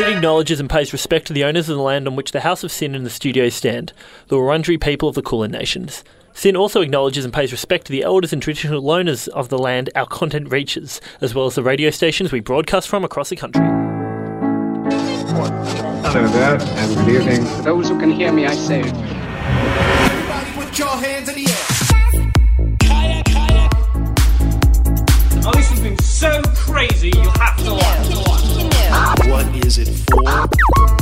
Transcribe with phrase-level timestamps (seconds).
[0.00, 2.64] Sin acknowledges and pays respect to the owners of the land on which the House
[2.64, 3.92] of Sin and the studio stand,
[4.28, 6.02] the Wurundjeri people of the Kulin Nations.
[6.32, 9.90] Sin also acknowledges and pays respect to the elders and traditional owners of the land
[9.94, 13.62] our content reaches, as well as the radio stations we broadcast from across the country.
[16.08, 17.44] Hello there, and good evening.
[17.56, 22.32] For those who can hear me, I say, Everybody put your hands in the air.
[25.44, 28.39] Oh, this has been so crazy, you have to watch.
[28.90, 30.22] What is it for?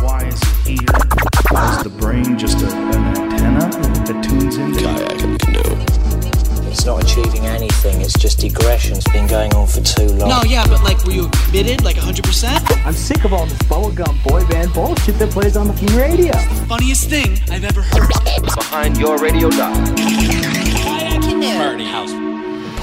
[0.05, 0.79] Why is it here?
[0.79, 3.61] Is the brain just a, an antenna
[4.05, 6.69] that tunes into Kayak and canoe.
[6.71, 8.99] It's not achieving anything, it's just digression.
[8.99, 10.29] It's been going on for too long.
[10.29, 12.87] No, yeah, but like, were you committed, like 100%?
[12.87, 16.33] I'm sick of all this bubblegum boy band bullshit that plays on the fucking radio.
[16.69, 18.09] Funniest thing I've ever heard.
[18.55, 19.75] behind your radio dial.
[21.57, 22.38] Party house.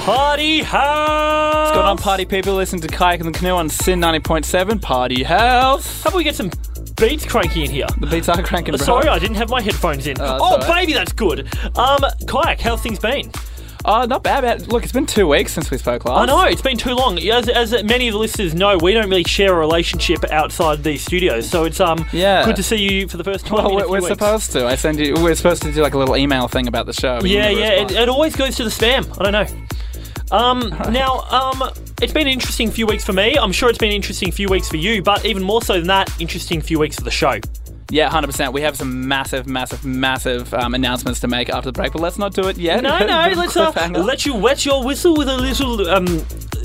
[0.06, 1.56] Party house!
[1.66, 2.54] What's going on, party people?
[2.54, 6.04] Listen to Kayak and the Canoe on Sin 90.7 Party House.
[6.04, 6.48] How about we get some
[6.96, 7.88] beats cranky in here?
[7.98, 8.84] The beats are cranking, bro.
[8.86, 10.16] Sorry, I didn't have my headphones in.
[10.20, 11.52] Oh, oh, baby, that's good.
[11.76, 13.32] Um, Kayak, how's things been?
[13.84, 14.62] Oh, not bad, man.
[14.68, 16.22] Look, it's been two weeks since we spoke last.
[16.22, 17.18] I know, it's been too long.
[17.18, 21.02] As, as many of the listeners know, we don't really share a relationship outside these
[21.04, 22.44] studios, so it's um Yeah.
[22.44, 23.56] good to see you for the first time.
[23.56, 24.66] Well, we're, we're supposed to.
[24.66, 25.14] I send you.
[25.14, 27.18] We're supposed to do like a little email thing about the show.
[27.24, 29.08] Yeah, yeah, it, it always goes to the spam.
[29.20, 29.66] I don't know.
[30.30, 31.70] Um, now, um,
[32.02, 33.36] it's been an interesting few weeks for me.
[33.36, 35.86] I'm sure it's been an interesting few weeks for you, but even more so than
[35.86, 37.38] that, interesting few weeks for the show.
[37.90, 38.52] Yeah, hundred percent.
[38.52, 42.18] We have some massive, massive, massive um, announcements to make after the break, but let's
[42.18, 42.82] not do it yet.
[42.82, 43.70] No, no, let's uh,
[44.04, 45.88] let you wet your whistle with a little.
[45.88, 46.06] Um,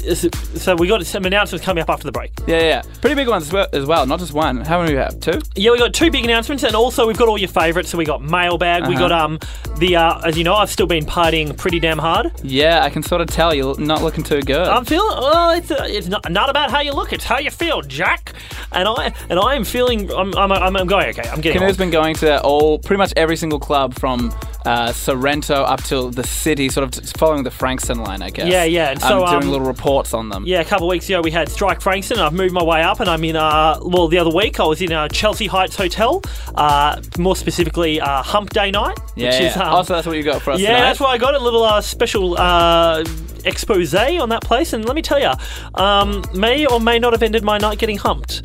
[0.02, 2.32] so we got some announcements coming up after the break.
[2.48, 4.06] Yeah, yeah, pretty big ones as well, as well.
[4.06, 4.62] Not just one.
[4.62, 5.20] How many we have?
[5.20, 5.40] Two.
[5.56, 7.90] Yeah, we got two big announcements, and also we've got all your favourites.
[7.90, 8.88] So we got mailbag.
[8.88, 9.08] We Uh-huh.
[9.08, 9.40] got um
[9.78, 12.32] the uh, as you know, I've still been partying pretty damn hard.
[12.44, 14.68] Yeah, I can sort of tell you're not looking too good.
[14.68, 15.52] I'm feeling well.
[15.52, 18.34] It's uh, it's not, not about how you look; it's how you feel, Jack.
[18.72, 20.12] And I and I am feeling.
[20.12, 21.28] I'm I'm, I'm, I'm going okay.
[21.30, 21.60] I'm getting.
[21.60, 24.34] Canoe's been going to all pretty much every single club from
[24.66, 28.48] uh, Sorrento up till the city, sort of following the Frankston line, I guess.
[28.48, 30.44] Yeah, yeah, and so, doing um, little reports on them.
[30.46, 32.20] Yeah, a couple of weeks ago we had Strike Frankston.
[32.20, 33.36] I've moved my way up, and I'm in.
[33.36, 36.22] Uh, well, the other week I was in uh, Chelsea Heights Hotel.
[36.56, 38.98] Uh, more specifically, uh, Hump Day night.
[39.16, 39.30] yeah.
[39.30, 39.50] which yeah.
[39.50, 40.82] is, um, oh, so that's what you got for us yeah, tonight?
[40.82, 43.04] that's why I got a little uh, special uh,
[43.46, 44.74] expose on that place.
[44.74, 45.32] And let me tell you,
[45.76, 48.44] um, may or may not have ended my night getting humped.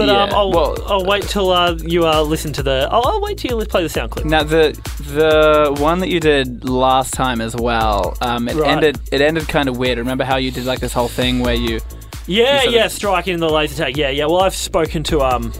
[0.00, 2.88] But um, Yeah, I'll, well- I'll wait till uh, you uh, listen to the.
[2.90, 4.24] I'll, I'll wait till you play the sound clip.
[4.24, 4.72] Now the
[5.14, 8.70] the one that you did last time as well, um, it Right.
[8.70, 9.98] ended it ended kind of weird.
[9.98, 11.80] Remember how you did like this whole thing where you
[12.26, 13.96] Yeah, of- yeah, striking the laser tag.
[13.96, 14.26] Yeah, yeah.
[14.26, 15.52] Well, I've spoken to um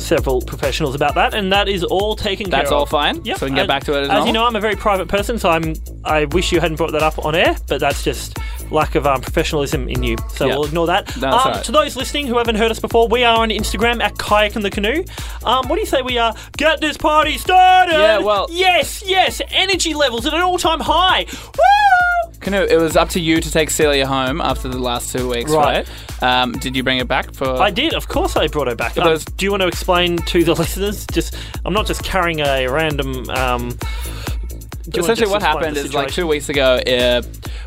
[0.00, 2.64] several professionals about that, and that is all taken care of.
[2.64, 2.88] that's all of.
[2.90, 3.24] fine.
[3.24, 3.38] Yep.
[3.38, 4.76] So we can get and back to it as, As you know, I'm a very
[4.76, 5.74] private person, so I'm.
[6.04, 8.38] I wish you hadn't brought that up on air, but that's just
[8.70, 10.16] lack of um, professionalism in you.
[10.30, 10.54] So Yeah.
[10.54, 11.06] we'll ignore that.
[11.06, 11.64] That's um, right.
[11.64, 14.64] To those listening who haven't heard us before, we are on Instagram at Kayak and
[14.64, 15.04] the Canoe.
[15.44, 17.92] Um, what do you say we uh, get this party started?
[17.92, 19.40] Yeah, well- yes, yes.
[19.50, 21.26] Energy levels at an all-time high.
[21.32, 22.15] Woo!
[22.40, 25.50] Canoe, it was up to you to take Celia home after the last two weeks,
[25.50, 25.86] Right.
[26.20, 26.22] right?
[26.42, 27.48] Um, did you bring it back for?
[27.60, 28.36] I did, of course.
[28.36, 28.96] I brought her back.
[28.98, 31.06] Um, do you want to explain to the listeners?
[31.12, 33.28] Just, I'm not just carrying a random.
[33.30, 37.22] Um, do you wanna Essentially, what happened is like two weeks ago, uh,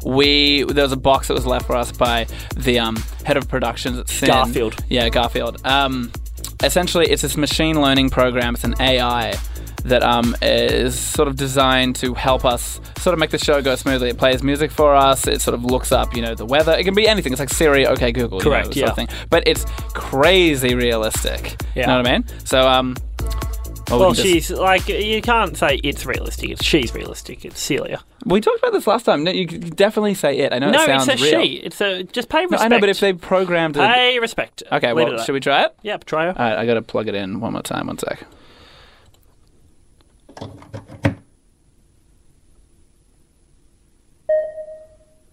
[0.06, 2.26] we there was a box that was left for us by
[2.56, 4.30] the um, head of productions at Sin.
[4.30, 4.76] Garfield.
[4.88, 5.60] Yeah, Garfield.
[5.66, 6.12] Um,
[6.64, 8.54] essentially, it's this machine learning program.
[8.56, 9.34] It's an AI
[9.84, 13.76] that um, is sort of designed to help us sort of make the show go
[13.76, 14.10] smoothly.
[14.10, 15.26] It plays music for us.
[15.28, 16.74] It sort of looks up, you know, the weather.
[16.74, 17.32] It can be anything.
[17.34, 18.88] It's like Siri, OK Google, you know, Correct, sort yeah.
[18.90, 19.08] of thing.
[19.30, 21.62] But it's crazy realistic.
[21.76, 21.82] Yeah.
[21.84, 22.26] You know what I mean?
[22.46, 22.96] So um,
[23.90, 26.50] well, we Well, just- she's like you can't say it's realistic.
[26.52, 27.46] It's she's realistic.
[27.46, 28.02] It's Celia.
[28.26, 29.24] we talked about this last time.
[29.24, 30.54] No, you definitely say it.
[30.54, 31.42] I know no, it sounds it's a real.
[31.44, 31.54] she.
[31.56, 32.62] It's a just pay No, respect.
[32.64, 33.80] I know, but if they programmed it.
[33.80, 34.62] pay respect.
[34.72, 35.26] Okay, Leave well, it at that.
[35.26, 35.76] should we try it?
[35.84, 36.38] Yep, try it.
[36.38, 37.88] All right, I got to plug it in one more time.
[37.88, 38.26] One sec.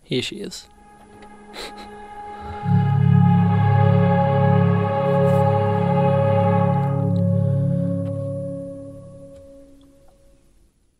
[0.02, 0.68] Here she is.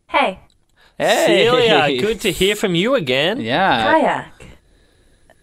[0.09, 0.41] Hey,
[0.99, 3.41] Hey, Celia, good to hear from you again.
[3.41, 4.33] Yeah, kayak.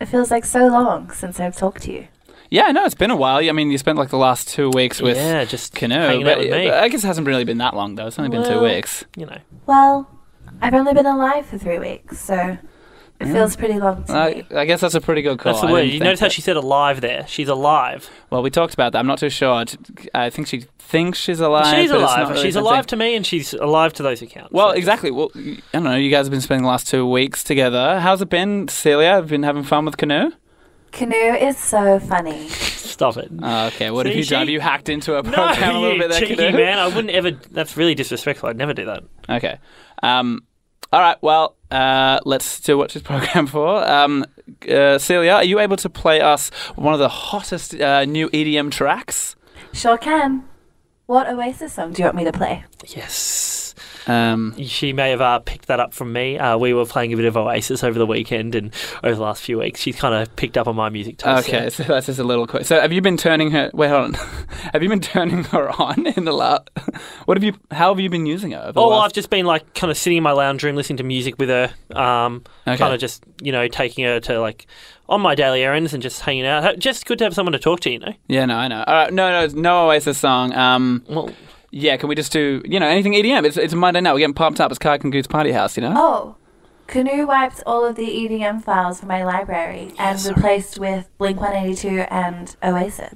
[0.02, 2.08] It feels like so long since I've talked to you.
[2.54, 2.64] Yeah.
[2.68, 3.38] I know it's been a while.
[3.38, 6.38] I mean, you spent like the last two weeks with yeah, just Canoe, hanging but
[6.38, 6.70] with me.
[6.70, 8.08] I guess it hasn't really been that long though.
[8.08, 9.04] It's only been two Well, weeks.
[9.18, 10.08] You know, Well,
[10.62, 12.58] I've only been alive for three weeks, so
[13.20, 14.44] it feels pretty long to I, me.
[14.56, 15.54] I guess that's a pretty good call.
[15.54, 15.80] that's the I word.
[15.82, 17.26] didn't You think notice how that- she said alive there.
[17.28, 18.10] She's alive.
[18.30, 19.00] Well, we talked about that.
[19.00, 19.64] I'm not too sure.
[20.14, 21.66] I think she thinks she's alive.
[21.68, 22.20] she's but it's alive.
[22.20, 22.90] not really she's the alive thing.
[22.90, 24.52] to me, and she's alive to those who count.
[24.52, 25.12] Well, So- exactly.
[25.12, 25.96] Well, I don't know.
[25.96, 28.00] You guys have been spending the last two weeks together.
[28.00, 29.12] How's it been, Celia?
[29.12, 30.32] Have you been having fun with Canoe?
[30.94, 32.48] Canoe is so funny.
[32.50, 33.32] Stop Stop it.
[33.42, 34.40] Oh, okay, what have See, you done?
[34.42, 36.58] Have you hacked into a No, program a little you bit there, cheeky Canoe?
[36.58, 36.78] man.
[36.78, 37.32] I wouldn't ever.
[37.32, 38.50] That's really disrespectful.
[38.50, 39.04] I'd never do that.
[39.30, 39.58] Okay.
[40.04, 40.42] Um,
[40.94, 41.18] all right.
[41.22, 43.84] Well, uh, let's do watch this program for.
[43.90, 44.24] Um,
[44.70, 48.70] uh, Celia, are you able to play us one of the hottest uh, new EDM
[48.72, 49.36] tracks?
[49.74, 50.44] Sure can.
[51.08, 52.64] What Oasis song do you want me to play?
[52.88, 53.63] Yes.
[54.08, 56.38] Um, She may have uh, picked that up from me.
[56.38, 58.74] Uh, we were playing a bit of Oasis over the weekend and
[59.04, 59.80] over the last few weeks.
[59.82, 61.48] She's kind of picked up on my music taste.
[61.48, 62.66] okay, so that's just a little quick.
[62.66, 63.72] So, have you been turning her?
[63.74, 64.14] Wait, hold on.
[64.74, 66.70] have you been turning her on in the last?
[67.26, 67.54] What have you?
[67.72, 68.60] How have you been using her?
[68.60, 70.76] Over Oh, well, last- I've just been like kind of sitting in my lounge room
[70.76, 71.74] listening to music with her.
[71.96, 72.78] Um, Okay.
[72.78, 74.68] Kind of just you know taking her to like
[75.10, 76.80] on my daily errands and just hanging out.
[76.80, 77.90] Just good to have someone to talk to.
[77.92, 78.14] You know.
[78.28, 78.84] Yeah, no, I know.
[78.86, 80.54] All right, no, no, no Oasis song.
[80.54, 81.30] Um, Well,
[81.74, 83.46] yeah, can we just do you know anything EDM?
[83.46, 84.14] It's it's a Monday night.
[84.14, 84.72] We're getting pumped up.
[84.72, 85.94] It's Kayak and Goose Party House, you know.
[85.96, 86.36] Oh,
[86.86, 92.02] Canoe wiped all of the EDM files from my library and replaced with Blink 182
[92.12, 93.12] and Oasis.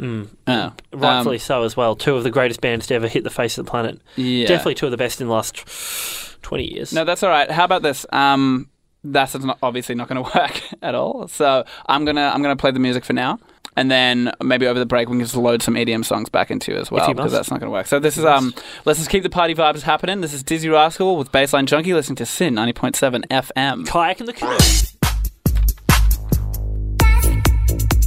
[0.48, 1.96] Oh, rightfully um, so as well.
[1.96, 4.02] Two of the greatest bands to ever hit the face of the planet.
[4.16, 4.48] yeah.
[4.48, 6.92] Definitely two of the best in the last twenty years.
[6.94, 7.52] No, that's all right.
[7.52, 8.08] How about this?
[8.12, 8.70] Um,
[9.04, 11.28] that's not, obviously not going to work at all.
[11.28, 13.38] So I'm gonna I'm gonna play the music for now,
[13.78, 16.76] and then maybe over the break we can just load some EDM songs back into
[16.76, 17.86] as well because that's not going to work.
[17.86, 18.54] So this is um
[18.84, 20.20] let's just keep the party vibes happening.
[20.20, 23.88] This is Dizzee Rascal with Bassline Junkie listening to Sin 90.7 FM.
[23.88, 24.58] Kayak in the canoe.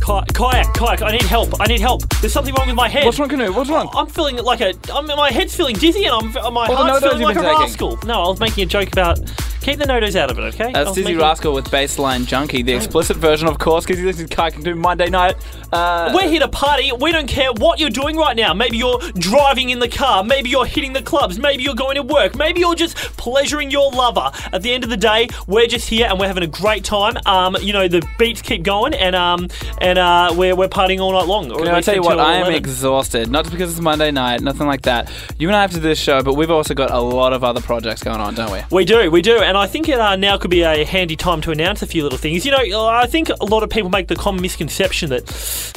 [0.01, 1.03] Ki- kayak, kayak.
[1.03, 1.61] I need help.
[1.61, 2.09] I need help.
[2.21, 3.05] There's something wrong with my head.
[3.05, 3.53] What's wrong, Canoe?
[3.53, 3.89] What's wrong?
[3.95, 4.75] I'm feeling like a.
[4.93, 6.53] I'm, my head's feeling dizzy and I'm.
[6.53, 7.61] My the heart's feeling you've like a been taking.
[7.63, 7.99] rascal.
[8.07, 9.21] No, I was making a joke about.
[9.61, 10.73] Keep the No-Doz out of it, okay?
[10.73, 14.35] That's Dizzee Rascal with Bassline Junkie, the explicit version, of course, because you listen to
[14.35, 15.37] Kai can do Monday night.
[15.71, 16.91] Uh, We're here to party.
[16.99, 18.55] We don't care what you're doing right now.
[18.55, 20.25] Maybe you're driving in the car.
[20.25, 21.39] Maybe you're hitting the clubs.
[21.39, 22.37] Maybe you're going to work.
[22.37, 24.31] Maybe you're just pleasuring your lover.
[24.53, 27.19] At the end of the day, we're just here and we're having a great time.
[27.27, 29.49] Um, you know, the beats keep going and um,
[29.79, 31.53] and uh, we're, we're partying all night long.
[31.53, 32.55] Or at know, I least tell you what, until I am 11.
[32.55, 33.31] exhausted.
[33.31, 35.11] Not just because it's Monday night, nothing like that.
[35.39, 37.45] You and I have to do this show, but we've also got a lot of
[37.45, 38.61] other projects going on, don't we?
[38.71, 41.41] We do, we do, and I think it uh, now could be a handy time
[41.41, 42.47] to announce a few little things.
[42.47, 45.27] You know, I think a lot of people make the common misconception that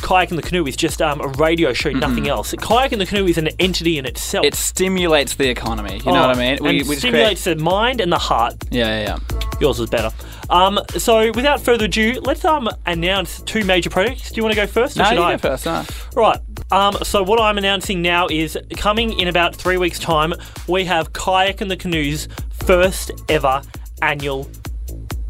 [0.04, 2.54] Kayak in the Canoe is just um, a radio show, nothing else.
[2.60, 4.46] Kayak in the Canoe is an entity in itself.
[4.46, 5.98] It stimulates the economy.
[6.06, 6.60] You know what I mean?
[6.62, 8.54] Oh, and just stimulates the mind and the heart.
[8.70, 9.40] Yeah, yeah, yeah.
[9.60, 10.12] Yours is better.
[10.52, 14.30] Um, so, without further ado, let's um announce two major projects.
[14.30, 15.32] Do you want to go first, or No, should you I?
[15.32, 15.66] go first.
[15.66, 15.84] No.
[16.16, 16.38] Right.
[16.72, 20.34] Um, so what I'm announcing now is coming in about three weeks' time.
[20.68, 22.28] We have Kayak and the Canoe's
[22.66, 23.62] first ever
[24.02, 24.50] annual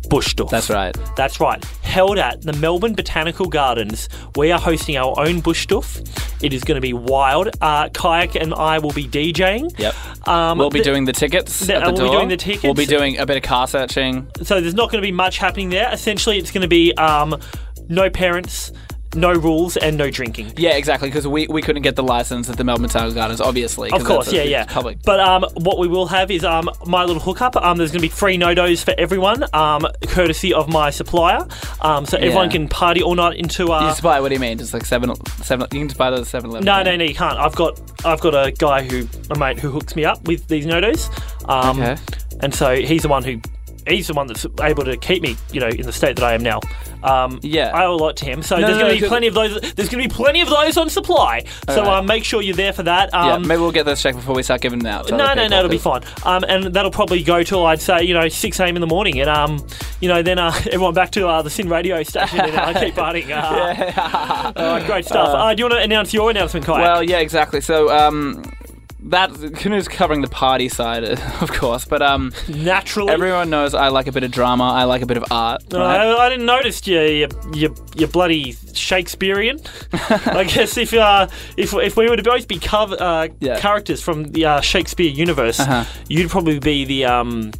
[0.09, 0.47] bush tour.
[0.47, 0.95] That's right.
[1.15, 1.63] That's right.
[1.81, 4.09] Held at the Melbourne Botanical Gardens.
[4.35, 6.01] We are hosting our own bush stuff.
[6.44, 7.50] It is going to be wild.
[7.62, 9.77] Uh, Kayak and I will be DJing.
[9.80, 10.27] Yep.
[10.27, 12.63] Um, We'll be doing the tickets at the we'll be doing the tickets.
[12.63, 14.27] We'll be doing a bit of car searching.
[14.44, 15.91] so there's not going to be much happening there.
[15.91, 17.39] Essentially, it's going to be um,
[17.88, 18.71] no parents,
[19.15, 20.54] no rules, and no drinking.
[20.57, 21.10] Yeah, exactly.
[21.10, 23.92] Because we, we couldn't get the license at the Melbourne Botanical Gardens, obviously.
[23.92, 24.65] Of course, yeah, yeah.
[24.65, 25.00] Public.
[25.04, 27.56] But um, what we will have is um, my little hookup.
[27.56, 31.48] Um, there's going to be free No-Doz for everyone, um, courtesy of my supplier.
[31.81, 32.51] Um, so everyone Yeah.
[32.57, 33.71] can party all night into.
[33.71, 34.19] Uh, you buy.
[34.19, 34.57] What do you mean?
[34.57, 35.13] Just like seven,
[35.44, 35.68] seven.
[35.71, 36.66] You can just buy those seven eleven.
[36.66, 37.38] no, no, no, you can't.
[37.38, 40.66] I've got I've got a guy who a mate who hooks me up with these
[40.66, 41.09] No-Doz.
[41.45, 41.98] Um, Okay.
[42.42, 43.39] And so he's the one who
[43.88, 46.33] he's the one that's able to keep me, you know, in the state that I
[46.33, 46.59] am now.
[47.03, 47.71] Um, Yeah.
[47.74, 48.41] I owe a lot to him.
[48.41, 49.59] So No, there's no, going no, to be plenty of those.
[49.74, 51.44] There's going to be plenty of those on supply.
[51.68, 51.88] so Alright.
[52.00, 53.13] um, make sure you're there for that.
[53.13, 55.09] Um, Yeah, maybe we'll get those checked before we start giving them out.
[55.09, 56.02] no, no, people, no, it'll be fine.
[56.23, 58.75] Um, and that'll probably go till I'd say you know six a.m.
[58.75, 59.66] in the morning, and um,
[59.99, 62.95] you know then uh, everyone back to uh, the Sin radio station and I keep
[62.95, 63.23] partying.
[63.33, 65.30] Uh, uh, great stuff.
[65.30, 66.81] Uh, do you want to announce your announcement, Kai?
[66.81, 67.61] Well, yeah, exactly.
[67.61, 67.90] So,
[69.04, 71.04] um, that Canoe's covering the party side,
[71.42, 73.12] of course, but um, naturally.
[73.12, 74.66] everyone knows I like a bit of drama.
[74.72, 75.64] I like a bit of art.
[75.72, 75.81] Right?
[76.00, 79.60] I, I didn't notice you, you, you, you bloody Shakespearean.
[80.10, 83.60] I guess if uh, if if we were to both be cover, uh, Yeah.
[83.60, 85.86] characters from the uh, Shakespeare universe, Uh-huh.
[86.10, 87.52] you'd probably be the um,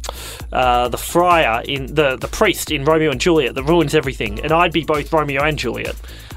[0.52, 4.52] uh, the friar in the the priest in Romeo and Juliet that ruins everything, and
[4.52, 5.94] I'd be both Romeo and Juliet.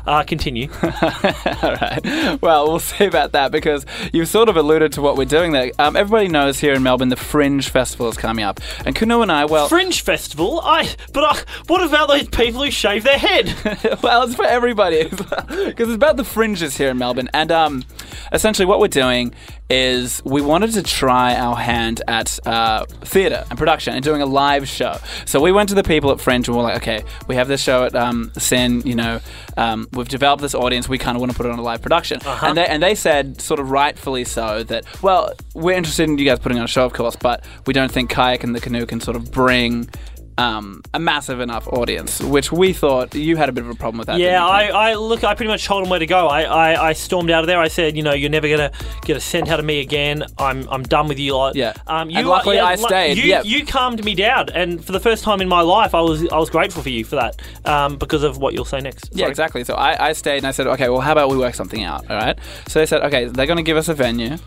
[0.08, 0.70] Uh, continue.
[0.84, 2.38] All right.
[2.42, 5.72] Well, we'll see about that because you've sort of alluded to what we're doing there.
[5.78, 9.30] Um, everybody knows here in Melbourne the Fringe Festival is coming up, and Canoe and
[9.30, 10.62] I, well, Fringe festival.
[10.62, 13.54] I but I, what about those people who shave their head?
[14.02, 17.30] well, it's for everybody because it's about the fringes here in Melbourne.
[17.34, 17.84] And um,
[18.32, 19.34] essentially, what we're doing
[19.70, 24.26] is we wanted to try our hand at uh, theatre and production and doing a
[24.26, 24.98] live show.
[25.26, 27.62] So we went to the people at Fringe and we're like, okay, we have this
[27.62, 28.82] show at um, Sin.
[28.86, 29.20] You know,
[29.58, 30.88] um, we've developed this audience.
[30.88, 32.20] We kind of want to put it on a live production.
[32.50, 36.26] And they and they said, sort of rightfully so, that well, we're interested in you
[36.26, 38.86] guys putting on a show, of course, but we don't think kayak and the canoe
[38.86, 39.90] can sort of bring
[40.38, 43.98] um, a massive enough audience, which we thought you had a bit of a problem
[43.98, 44.20] with that.
[44.20, 44.46] Yeah.
[44.46, 45.24] I, I look.
[45.24, 46.28] I pretty much told him where to go.
[46.28, 47.60] I, I, I stormed out of there.
[47.60, 48.72] I said, you know, you're never gonna
[49.04, 50.24] get a cent out of me again.
[50.38, 51.56] I'm I'm done with you lot.
[51.56, 51.74] Yeah.
[51.88, 53.42] Um, you And luckily yeah, I stayed, You yeah.
[53.44, 56.38] you calmed me down, and for the first time in my life, I was I
[56.38, 57.42] was grateful for you for that.
[57.66, 59.10] Um, because of what you'll say next.
[59.12, 59.64] Yeah, exactly.
[59.64, 62.10] So I, I stayed and I said, okay, well, how about we work something out?
[62.10, 62.38] All right.
[62.68, 64.38] So they said, okay, they're to give us a venue.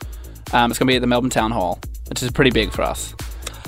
[0.52, 1.78] Um, it's to be at the Melbourne Town Hall,
[2.08, 3.14] which is pretty big for us.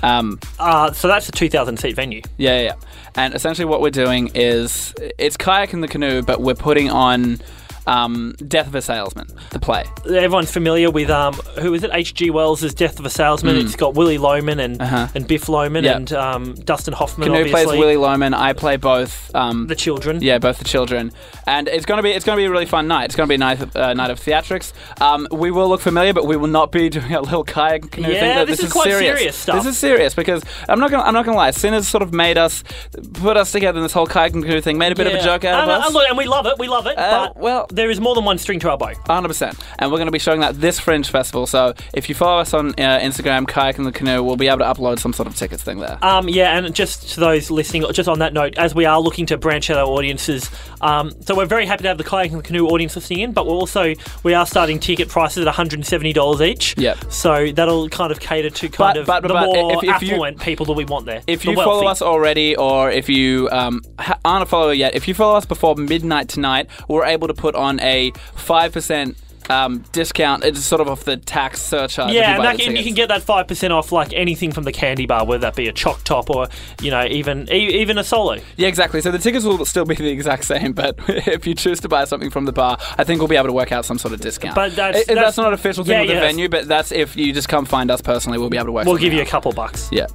[0.03, 2.23] Um, Uh, so that's a 2,000 seat venue.
[2.37, 2.75] yeah, yeah.
[3.15, 7.41] And essentially, what we're doing is it's kayak in the canoe, but we're putting on
[7.87, 9.85] um, Death of a Salesman the play.
[10.07, 11.91] Everyone's familiar with um, who is it?
[11.93, 12.31] H.G.
[12.31, 13.57] Wells' Death of a Salesman.
[13.57, 14.83] It's got Willy Loman and Mm.
[14.83, 15.09] Uh-huh.
[15.15, 15.97] and Biff Loman Yeah.
[15.97, 17.27] and um, Dustin Hoffman.
[17.29, 17.65] Canoe obviously.
[17.65, 18.33] plays Willy Loman.
[18.35, 19.35] I play both.
[19.35, 20.21] Um, the children.
[20.23, 21.13] Yeah, both the children,
[21.47, 23.05] and it's gonna be it's gonna be a really fun night.
[23.07, 24.73] It's gonna be a night of, uh, night of theatrics.
[25.01, 28.09] Um, we will look familiar, but we will not be doing a little kayak canoe
[28.09, 28.17] thing.
[28.17, 29.19] Yeah, No, this is quite serious.
[29.19, 29.57] serious stuff.
[29.57, 31.51] This is serious because I'm not gonna I'm not gonna lie.
[31.51, 32.63] Sinners sort of made us
[33.15, 34.79] put us together in this whole kayak canoe thing.
[34.79, 35.87] Made a bit of a joke out of us.
[35.87, 36.59] and look, and we love it.
[36.59, 36.97] We love it.
[36.99, 38.93] Uh, but well- there is more than one string to our bow.
[39.07, 39.59] 100%.
[39.79, 41.47] And we're going to be showing that this Fringe Festival.
[41.47, 44.59] So if you follow us on uh, Instagram, Kayak in the Canoe, we'll be able
[44.59, 45.99] to upload some sort of tickets thing there.
[46.03, 49.27] Um, yeah, and just to those listening, just on that note, as we are looking
[49.27, 50.51] to branch out our audiences,
[50.81, 53.33] um, so we're very happy to have the kayak and the canoe audience listening in,
[53.33, 56.75] but we're also we are starting ticket prices at one hundred and seventy dollars each.
[56.79, 57.13] Yep.
[57.13, 59.83] So that'll kind of cater to kind But- of but- the but more if- if
[59.85, 61.23] you- affluent people that we want there.
[61.27, 64.95] If The you follow us already, or if you um, ha- aren't a follower yet,
[64.95, 69.17] if you follow us before midnight tonight, we're able to put on a 5%
[69.51, 70.45] um, discount.
[70.45, 72.13] It's sort of off the tax surcharge.
[72.13, 74.63] Yeah, you and, that, and you can get that five percent off like anything from
[74.63, 76.47] the candy bar, whether that be a choc top or
[76.81, 78.39] you know even e- even a solo.
[78.57, 79.01] Yeah, exactly.
[79.01, 82.05] So the tickets will still be the exact same, but if you choose to buy
[82.05, 84.21] something from the bar, I think we'll be able to work out some sort of
[84.21, 84.55] discount.
[84.55, 86.49] But that's- I- I- that's- not an official thing yeah, with the yeah, that's- venue,
[86.49, 88.87] but that's if you just come find us personally, we'll be able to work.
[88.87, 89.89] We'll give you a couple bucks.
[89.91, 90.07] Yeah.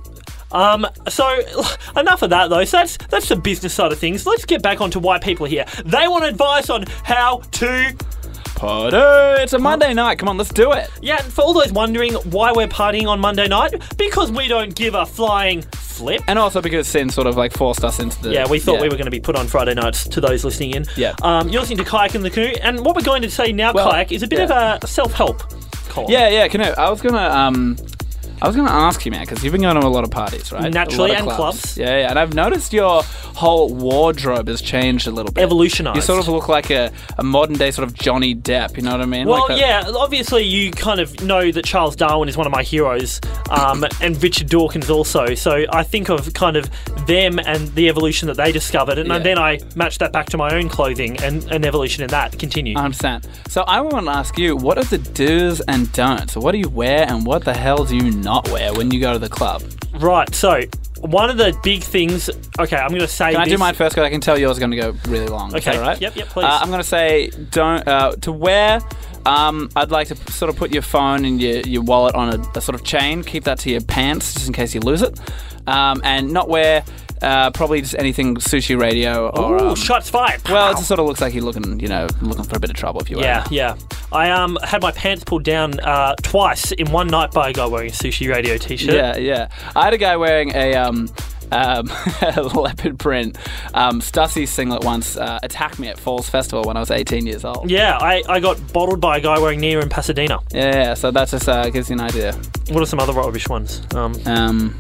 [0.52, 1.28] Um, so
[1.98, 2.66] enough of that though.
[2.66, 4.26] So that's that's the business side of things.
[4.26, 5.66] Let's get back onto why people are here.
[5.86, 7.96] They want advice on how to
[8.58, 8.98] Party!
[9.44, 10.18] It's a Monday night.
[10.18, 10.90] Come on, let's do it.
[11.00, 14.74] Yeah, and for all those wondering why we're partying on Monday night, because we don't
[14.74, 16.24] give a flying flip.
[16.28, 18.32] And also because Sin sort of like forced us into the.
[18.32, 20.72] Yeah, we thought we were going to be put on Friday nights to those listening
[20.72, 20.86] in.
[20.96, 21.14] Yeah.
[21.22, 23.74] Um, you're listening to Kayak in the Canoe, and what we're going to say now,
[23.74, 24.74] Well, Kayak, is a bit yeah.
[24.74, 25.40] of a self-help
[25.90, 26.12] column.
[26.12, 26.64] Yeah, yeah, Canoe.
[26.64, 27.78] I was gonna um.
[28.42, 30.12] I was going to ask you, man, because you've been going to a lot of
[30.12, 30.72] parties, right?
[30.72, 31.78] Naturally, and clubs.
[31.78, 35.44] Yeah, yeah, and I've noticed your whole wardrobe has changed a little bit.
[35.44, 35.96] Evolutionised.
[35.96, 38.78] You sort of look like a, a modern day sort of Johnny Depp.
[38.78, 39.28] You know what I mean?
[39.28, 42.52] Well, Like a- yeah, obviously you kind of know that Charles Darwin is one of
[42.54, 45.34] my heroes, um, and Richard Dawkins also.
[45.36, 46.70] So I think of kind of
[47.08, 49.20] them and the evolution that they discovered, and Yeah.
[49.20, 52.78] then I match that back to my own clothing and an evolution in that continue.
[52.78, 53.28] I understand.
[53.50, 56.36] So I want to ask you, what are the do's and don'ts?
[56.36, 59.14] What do you wear, and what the hell do you not wear when you go
[59.14, 59.64] to the club?
[59.96, 60.62] Right, so
[61.00, 62.30] one of the big things.
[62.60, 63.32] Okay, I'm going to say.
[63.32, 63.54] Can I this.
[63.54, 63.96] do mine first?
[63.96, 65.50] Because I can tell yours is going to go really long.
[65.50, 65.72] Is Okay.
[65.72, 66.02] that all right?
[66.02, 66.44] Yep, yep, please.
[66.44, 68.82] Uh, I'm going to say don't uh, to wear.
[69.26, 72.58] Um, I'd like to sort of put your phone and your, your wallet on a,
[72.58, 73.24] a sort of chain.
[73.24, 75.20] Keep that to your pants just in case you lose it.
[75.68, 76.84] Um, and not wear
[77.22, 79.56] uh, probably just anything sushi radio or.
[79.62, 80.42] Ooh, um, shots fired.
[80.50, 82.70] well, it just sort of looks like you're looking, you know, looking for a bit
[82.70, 83.76] of trouble if you wear Yeah, yeah.
[84.12, 87.66] I um had my pants pulled down uh, twice in one night by a guy
[87.66, 88.94] wearing a sushi radio t-shirt.
[88.94, 89.50] Yeah, yeah.
[89.76, 91.10] I had a guy wearing a um,
[91.52, 91.90] um,
[92.54, 93.38] leopard print
[93.74, 97.46] um, Stussy singlet once uh, attack me at Falls Festival when I was 18 years
[97.46, 97.70] old.
[97.70, 100.40] Yeah, I, I got bottled by a guy wearing Nia in Pasadena.
[100.52, 102.34] Yeah, yeah, so that just uh, gives you an idea.
[102.70, 103.82] What are some other rubbish ones?
[103.94, 104.78] Um, Um,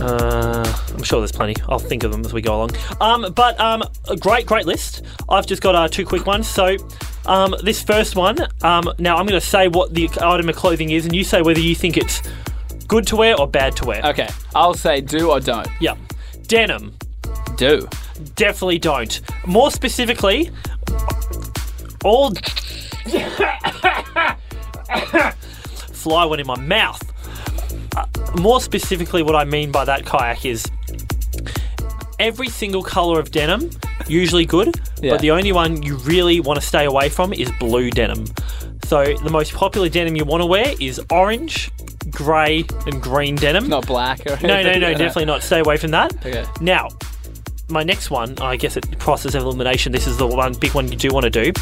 [0.00, 1.54] uh, I'm sure there's plenty.
[1.68, 2.70] I'll think of them as we go along.
[3.00, 5.02] Um, but um, a great, great list.
[5.28, 6.48] I've just got uh, two quick ones.
[6.48, 6.76] So,
[7.26, 8.38] um, this first one.
[8.62, 11.42] Um, now I'm going to say what the item of clothing is, and you say
[11.42, 12.22] whether you think it's
[12.86, 14.00] good to wear or bad to wear.
[14.06, 15.68] okay, I'll say do or don't.
[15.80, 15.96] Yeah,
[16.46, 16.96] denim.
[17.56, 17.88] Do.
[18.34, 19.20] Definitely don't.
[19.46, 20.50] More specifically,
[22.04, 22.32] all.
[25.92, 27.02] Fly went in my mouth.
[27.98, 28.06] Uh,
[28.40, 30.64] more specifically, what I mean by that kayak is
[32.18, 33.70] every single color of denim,
[34.06, 35.12] usually good, Yeah.
[35.12, 38.26] but the only one you really want to stay away from is blue denim.
[38.84, 41.70] So the most popular denim you want to wear is orange,
[42.10, 43.68] grey, and green denim.
[43.68, 44.48] Not black or anything.
[44.48, 45.42] No, no, no, definitely not.
[45.42, 46.14] Stay away from that.
[46.24, 46.44] Okay.
[46.60, 46.88] Now,
[47.68, 49.92] my next one, I guess it process of elimination.
[49.92, 51.52] This is the one big one you do want to do.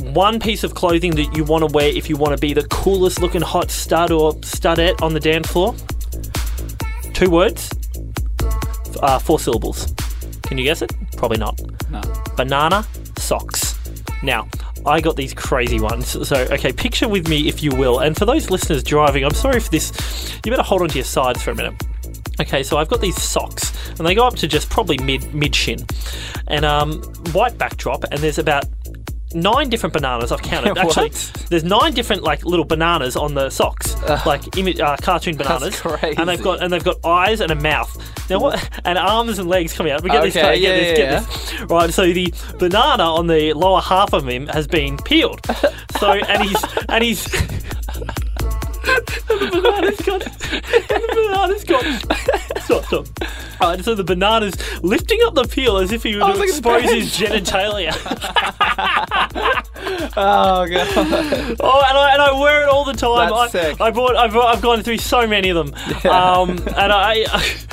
[0.00, 2.64] One piece of clothing that you want to wear if you want to be the
[2.64, 5.74] coolest looking hot stud or studette on the dance floor.
[7.12, 7.70] Two words,
[9.02, 9.94] uh, four syllables.
[10.42, 10.92] Can you guess it?
[11.16, 11.60] Probably not.
[11.90, 12.00] No.
[12.36, 12.86] Banana
[13.18, 13.78] socks.
[14.22, 14.48] Now,
[14.86, 16.26] I got these crazy ones.
[16.26, 18.00] So, okay, picture with me if you will.
[18.00, 19.92] And for those listeners driving, I'm sorry for this.
[20.44, 21.74] You better hold on to your sides for a minute.
[22.40, 25.54] Okay, so I've got these socks, and they go up to just probably mid mid
[25.54, 25.84] shin,
[26.48, 27.02] and um,
[27.32, 28.64] white backdrop, and there's about
[29.34, 30.32] nine different bananas.
[30.32, 30.76] I've counted.
[30.78, 31.10] Actually,
[31.48, 33.94] there's nine different like little bananas on the socks,
[34.26, 35.80] like imi- uh, cartoon bananas,
[36.18, 37.96] and they've got and they've got eyes and a mouth.
[38.30, 38.80] Now what?
[38.84, 40.02] And arms and legs coming out.
[40.02, 40.36] We get this.
[40.36, 40.86] Okay, Get yeah, this.
[40.86, 41.20] yeah, Get yeah.
[41.20, 41.70] this.
[41.70, 41.92] Right.
[41.92, 45.40] So the banana on the lower half of him has been peeled.
[45.98, 47.26] So and he's and he's.
[48.82, 50.20] The banana's got.
[50.22, 51.84] The banana's got.
[52.62, 53.06] Stop, stop.
[53.60, 57.92] Alright, so the banana's lifting up the peel as if he was expose his genitalia.
[60.16, 60.88] Oh god.
[61.60, 63.30] oh, and I, and I wear it all the time.
[63.30, 63.80] That's I, sick.
[63.80, 66.10] I bought, I've, I've gone through so many of them, yeah.
[66.10, 67.26] um, and I,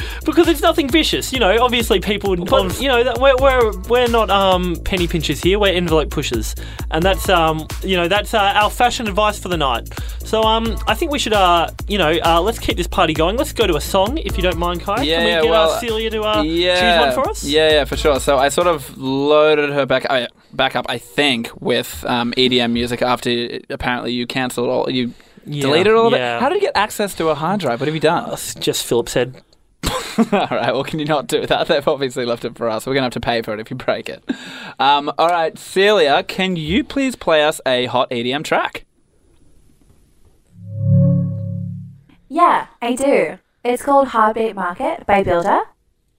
[0.26, 1.64] because it's nothing vicious, you know.
[1.64, 5.60] Obviously, people, on, you know, that we're, we're we're not um, penny pinchers here.
[5.60, 6.56] We're envelope pushers,
[6.92, 9.90] and that's um, you know, that's uh, our fashion advice for the night.
[10.24, 13.38] So um, I think we should uh, you know, uh, let's keep this party going.
[13.38, 15.04] Let's go to a song, if you don't mind, Kai.
[15.04, 16.80] Yeah, Can we yeah, get well, Celia to uh, yeah.
[16.80, 17.44] choose one for us?
[17.44, 18.20] Yeah, yeah, for sure.
[18.20, 22.72] So I sort of loaded her back, uh, back up, I think, with um, EDM
[22.72, 25.14] music after apparently you cancelled all, you
[25.46, 26.38] Yeah, deleted all of yeah.
[26.38, 26.42] it.
[26.42, 27.80] How did you get access to a hard drive?
[27.80, 28.32] What have you done?
[28.34, 29.42] It's just Philip said.
[30.18, 31.68] all right, well, can you not do that?
[31.68, 32.86] They've obviously left it for us.
[32.86, 34.24] We're going to have to pay for it if you break it.
[34.80, 38.86] Um, all right, Celia, can you please play us a hot EDM track?
[42.30, 43.38] Yeah, I do.
[43.64, 45.62] It's called Heartbeat Market by Builder.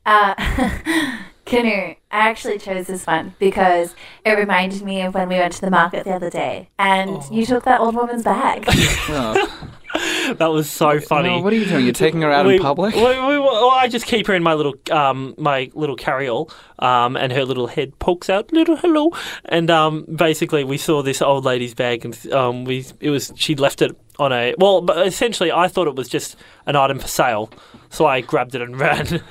[0.07, 0.35] Uh,
[1.49, 1.95] Canoe.
[2.11, 5.71] I actually chose this one because it reminded me of when we went to the
[5.71, 8.65] market the other day and you took that old woman's bag.
[8.69, 9.69] Oh.
[10.37, 11.31] That was so funny.
[11.31, 11.85] No, what are you doing?
[11.85, 12.95] You're taking her out we, in public?
[12.95, 17.17] we- we- well, I just keep her in my little um, my little carryall, um,
[17.17, 19.13] and her little head pokes out, little hello,
[19.47, 23.55] and um, basically we saw this old lady's bag, and um, we it was she
[23.55, 26.37] left it on a well, but essentially I thought it was just
[26.67, 27.51] an item for sale,
[27.91, 29.23] so I grabbed it and ran,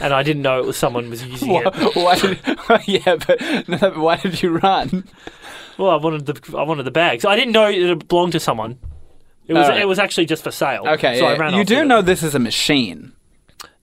[0.00, 1.96] and I didn't know it was someone was using Why, it.
[1.96, 2.38] why did,
[2.86, 5.04] yeah, but no, but why did you run?
[5.78, 8.40] Well, I wanted the I wanted the bag, so I didn't know it belonged to
[8.40, 8.78] someone.
[9.46, 9.82] It was Alright.
[9.82, 10.84] it was actually just for sale.
[10.86, 11.38] Okay, so I yeah.
[11.38, 11.84] ran you do it.
[11.86, 13.12] know this is a machine.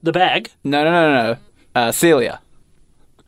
[0.01, 0.49] the bag.
[0.63, 1.37] No, no, no, no, no.
[1.75, 2.41] Uh, Celia.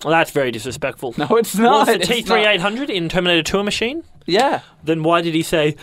[0.04, 1.14] Well, that's very disrespectful.
[1.18, 1.88] No, it's not.
[1.88, 4.04] Was the It's T three eight hundred in Terminator Two a machine?
[4.26, 4.62] Yeah.
[4.84, 5.76] Then why did he say,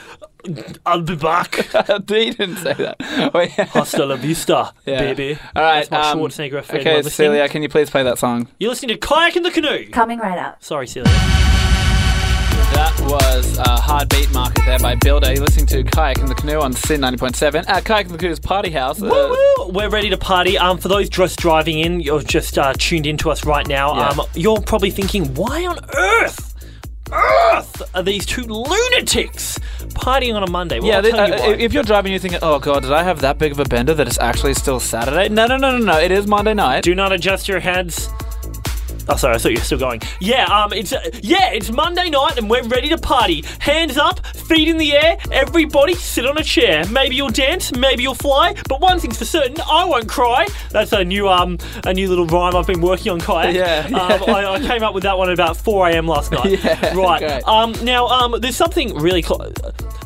[0.87, 1.55] "I'll be back"?
[2.09, 3.31] he didn't say that.
[3.35, 3.51] Wait.
[3.51, 5.01] Hasta la vista, Yeah.
[5.01, 5.39] baby.
[5.57, 5.89] All right.
[5.89, 6.81] That's my um, Schwarzenegger affair.
[6.81, 8.49] Okay, Celia, can you please play that song?
[8.59, 9.89] You're listening to Kayak in the Canoe.
[9.91, 10.63] Coming right up.
[10.63, 11.11] Sorry, Celia.
[12.73, 15.33] That was a hard beat Market there by Builder.
[15.35, 18.39] You're listening to Kayak in the Canoe on Sin 90.7 at Kayak in the Canoe's
[18.39, 19.03] Party House.
[19.03, 19.73] Uh, Woo, woo.
[19.73, 20.57] We're ready to party.
[20.57, 23.95] Um, for those just driving in, you're just uh, tuned into us right now.
[23.97, 24.09] Yeah.
[24.11, 26.50] Um, you're probably thinking, why on earth,
[27.13, 29.59] earth are these two lunatics
[29.95, 30.79] partying on a Monday?
[30.81, 31.55] Well, yeah, I'll th- tell you uh, why.
[31.55, 33.95] if you're driving, you're thinking, oh god, did I have that big of a bender
[33.95, 35.29] that it's actually still Saturday?
[35.29, 35.99] No, no, no, no, no.
[35.99, 36.85] It is Monday night.
[36.85, 38.09] Do not adjust your heads.
[39.11, 40.01] Oh, sorry, I thought you were still going.
[40.21, 43.45] Yeah, um, it's uh, yeah, it's Monday night and we're ready to party.
[43.59, 45.19] Hands up, feet in the air.
[45.33, 46.87] Everybody, sit on a chair.
[46.87, 48.55] Maybe you'll dance, maybe you'll fly.
[48.69, 50.47] But one thing's for certain, I won't cry.
[50.71, 53.55] That's a new um, a new little rhyme I've been working on, kayak.
[53.55, 54.23] Yeah, Um.
[54.31, 56.07] I, I came up with that one at about 4 a.m.
[56.07, 56.63] last night.
[56.63, 57.19] Yeah, right.
[57.21, 57.49] great.
[57.49, 59.53] Um, now um, there's something really close.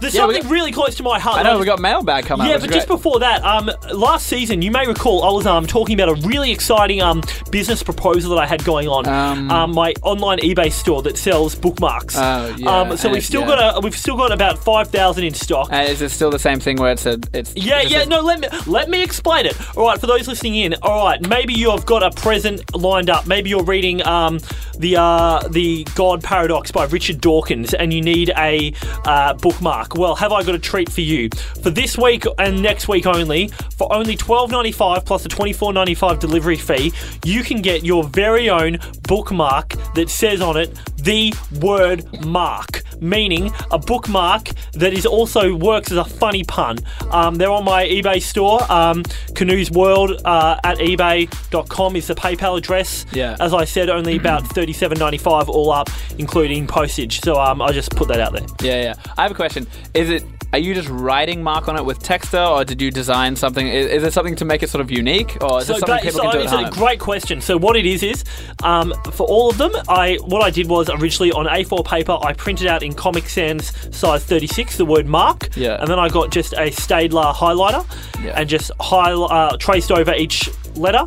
[0.00, 1.38] There's Yeah, something got- really close to my heart.
[1.38, 4.26] I know I we got mailbag coming yeah, but is just before that, um, last
[4.26, 8.34] season, you may recall I was um talking about a really exciting um business proposal
[8.34, 8.93] that I had going on.
[9.02, 12.16] Um, my online eBay store that sells bookmarks.
[12.16, 13.46] Oh, yeah, Um, so we've still yeah.
[13.48, 15.72] got a we've still got about five thousand in stock.
[15.72, 18.20] Uh, is it still the same thing where it's a it's Yeah, yeah, a- no,
[18.20, 19.56] let me let me explain it.
[19.76, 23.10] All right, for those listening in, all right, maybe you have got a present lined
[23.10, 23.26] up.
[23.26, 24.38] Maybe you're reading um,
[24.78, 28.72] the uh, the God Paradox by Richard Dawkins, and you need a
[29.04, 29.94] uh, bookmark.
[29.96, 31.28] Well, have I got a treat for you
[31.62, 33.48] for this week and next week only?
[33.76, 36.92] For only twelve ninety five plus a twenty four ninety five delivery fee,
[37.24, 43.52] you can get your very own bookmark that says on it the word mark, meaning
[43.70, 46.78] a bookmark that is also works as a funny pun.
[47.10, 48.60] Um, they're on my eBay store.
[48.72, 49.02] Um,
[49.34, 53.04] Canoes World uh, at eBay.com is the PayPal address.
[53.12, 53.36] Yeah.
[53.38, 57.20] As I said, only about thirty-seven ninety-five all up, including postage.
[57.20, 58.46] So um, I just put that out there.
[58.62, 58.94] Yeah, yeah.
[59.18, 59.66] I have a question.
[59.92, 60.24] Is it?
[60.54, 63.66] Are you just writing mark on it with Texter, or did you design something?
[63.66, 66.12] Is, is it something to make it sort of unique, or is it something people
[66.12, 67.40] so can do it's at a great question.
[67.40, 68.22] So what it is is,
[68.62, 72.34] um, for all of them, I what I did was originally on A4 paper, I
[72.34, 75.80] printed out in Comic Sans size 36 the word mark, Yeah.
[75.80, 77.84] and then I got just a Staedtler highlighter,
[78.24, 78.38] Yeah.
[78.38, 81.04] and just high, uh, traced over each letter.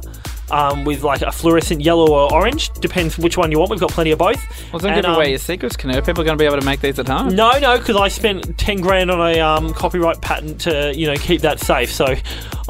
[0.49, 3.69] Um, with like a fluorescent yellow or orange, depends which one you want.
[3.69, 4.41] We've got plenty of both.
[4.71, 5.99] well, don't And, give away um, your secrets, Canoe.
[6.01, 7.35] People are going to be able to make these at home.
[7.35, 11.15] no, no, because I spent ten grand on a um, copyright patent to you know
[11.15, 11.91] keep that safe.
[11.91, 12.15] So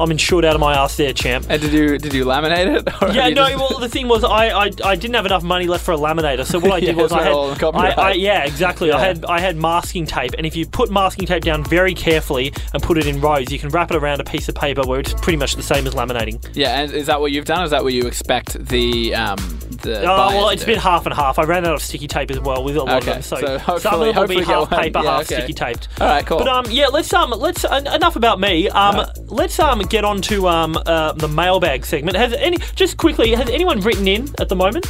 [0.00, 1.46] I'm insured out of my ass there, champ.
[1.48, 2.88] And did you did you laminate it?
[3.14, 3.48] Yeah, no.
[3.48, 5.96] just- Well, the thing was, I, I I didn't have enough money left for a
[5.96, 7.98] laminator, so what I did Yeah, was I had, I, copyright.
[7.98, 8.90] I, yeah, exactly.
[8.90, 12.52] I had I had masking tape, and if you put masking tape down very carefully
[12.74, 14.98] and put it in rows, you can wrap it around a piece of paper where
[14.98, 16.44] it's pretty much the same as laminating.
[16.54, 17.67] Yeah, and is that what you've done?
[17.68, 19.36] Is that where you expect the um
[19.82, 20.00] the?
[20.02, 21.38] Oh well, it's been half and half.
[21.38, 23.36] I ran out of sticky tape as well with a lot Okay, of them, so,
[23.36, 25.34] so some hopefully- of them will be half paper, Yeah, half okay.
[25.40, 25.88] sticky taped.
[26.00, 26.38] All right, cool.
[26.38, 28.70] But um, yeah, let's um, let's uh, enough about me.
[28.70, 32.16] Um, let's um, get on to um, uh, the mailbag segment.
[32.16, 34.86] Has any just quickly has anyone written in at the moment?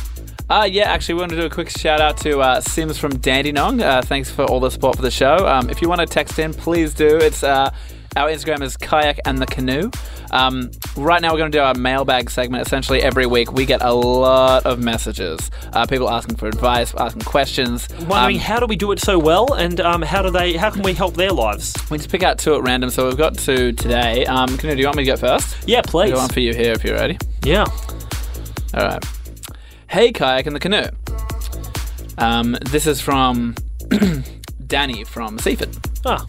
[0.49, 3.19] Uh, yeah, actually, we want to do a quick shout out to uh, Sims from
[3.19, 3.83] Dandenong.
[3.83, 5.47] Uh, thanks for all the support for the show.
[5.49, 7.17] Um, if you want to text in, please do.
[7.19, 7.71] It's uh,
[8.18, 9.90] our Instagram is kayak and the canoe.
[10.31, 12.66] Um, right now, we're going to do our mailbag segment.
[12.66, 15.50] Essentially, every week we get a lot of messages.
[15.72, 17.88] Uh, people asking for advice, asking questions.
[18.09, 20.54] Wondering Um, how do we do it so well, and um, how do they?
[20.54, 21.74] How can we help their lives?
[21.90, 22.90] we just pick out two at random.
[22.90, 24.26] So we've got two today.
[24.26, 25.57] Um, canoe, do you want me to go first?
[25.66, 26.11] Yeah, please.
[26.11, 27.16] got one for you here if you're ready.
[27.44, 27.64] Yeah.
[28.74, 29.04] All right.
[29.88, 30.88] Hey, kayak and the canoe.
[32.18, 33.54] Um, this is from
[34.66, 35.74] Danny from Seaford.
[36.04, 36.26] Ah,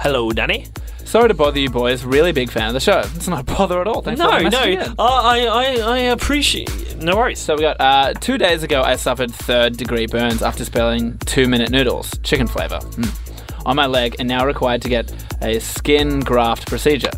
[0.00, 0.66] hello, Danny.
[1.08, 2.04] Sorry to bother you boys.
[2.04, 2.98] Really big fan of the show.
[2.98, 4.02] It's not a bother at all.
[4.02, 6.98] Thanks No, for no, uh, I, I, I appreciate.
[6.98, 7.38] No worries.
[7.38, 8.82] So we got uh, two days ago.
[8.82, 13.86] I suffered third degree burns after spilling two minute noodles, chicken flavor, mm, on my
[13.86, 17.12] leg, and now required to get a skin graft procedure.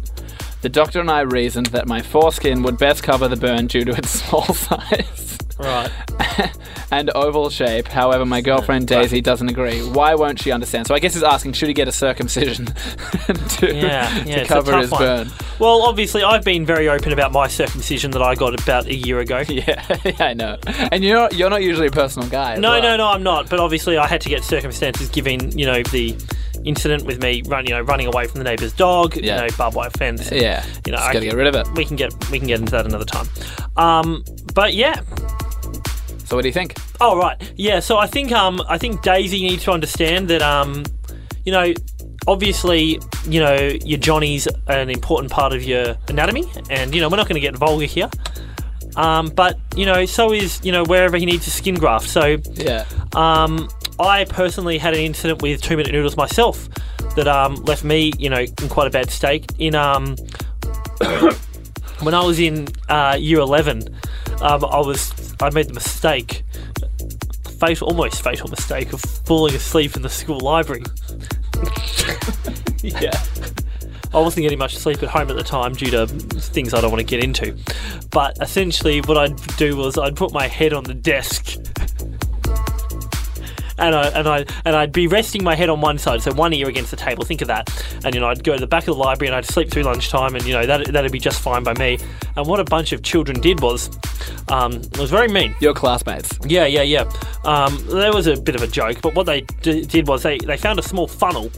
[0.62, 3.90] The doctor and I reasoned that my foreskin would best cover the burn due to
[3.90, 5.29] its small size.
[5.60, 5.90] Right.
[6.90, 7.86] and oval shape.
[7.86, 9.80] However, my girlfriend Daisy doesn't agree.
[9.82, 10.86] Why won't she understand?
[10.86, 12.66] So I guess he's asking, should he get a circumcision
[13.58, 15.00] to, Yeah, yeah, to cover his one.
[15.00, 15.30] burn?
[15.58, 19.20] Well, obviously, I've been very open about my circumcision that I got about a year
[19.20, 19.42] ago.
[19.50, 20.56] Yeah, yeah, I know.
[20.90, 22.56] And you're not, you're not usually a personal guy.
[22.56, 22.82] No, well.
[22.82, 23.50] no, no, I'm not.
[23.50, 26.16] But obviously, I had to get circumstances given, you know, the
[26.64, 29.42] incident with me run, you know, running away from the neighbour's dog, Yeah.
[29.42, 30.30] you know, barbed wire fence.
[30.30, 31.68] Yeah, you know, just I- gotta get rid of it.
[31.74, 33.26] We can get we can get into that another time.
[33.76, 35.00] Um, but yeah.
[36.30, 36.76] So what do you think?
[37.00, 37.80] Oh right, yeah.
[37.80, 40.84] So I think um I think Daisy needs to understand that um
[41.44, 41.74] you know
[42.28, 47.16] obviously you know your Johnny's an important part of your anatomy, and you know we're
[47.16, 48.08] not going to get vulgar here.
[48.94, 52.08] Um, but you know, so is you know wherever he needs a skin graft.
[52.08, 52.84] So Yeah.
[53.14, 56.68] um, I personally had an incident with two minute noodles myself
[57.16, 59.50] that um, left me, you know, in quite a bad state.
[59.58, 60.14] In um,
[62.02, 63.82] when I was in uh, year eleven,
[64.42, 66.42] um, I was I made the mistake,
[67.58, 70.82] fatal, almost fatal mistake of falling asleep in the school library.
[72.82, 73.22] yeah.
[74.12, 76.90] I wasn't getting much sleep at home at the time due to things I don't
[76.90, 77.56] want to get into.
[78.10, 81.56] But essentially, what I'd do was I'd put my head on the desk
[83.80, 86.52] and I and I and I'd be resting my head on one side, so one
[86.52, 87.24] ear against the table.
[87.24, 87.68] Think of that.
[88.04, 89.82] And you know, I'd go to the back of the library and I'd sleep through
[89.84, 91.98] lunchtime, and you know that that'd be just fine by me.
[92.36, 93.90] And what a bunch of children did was,
[94.48, 95.54] um, it was very mean.
[95.60, 96.38] Your classmates.
[96.46, 97.10] Yeah, yeah, yeah.
[97.44, 100.38] Um, there was a bit of a joke, but what they d- did was they,
[100.38, 101.50] they found a small funnel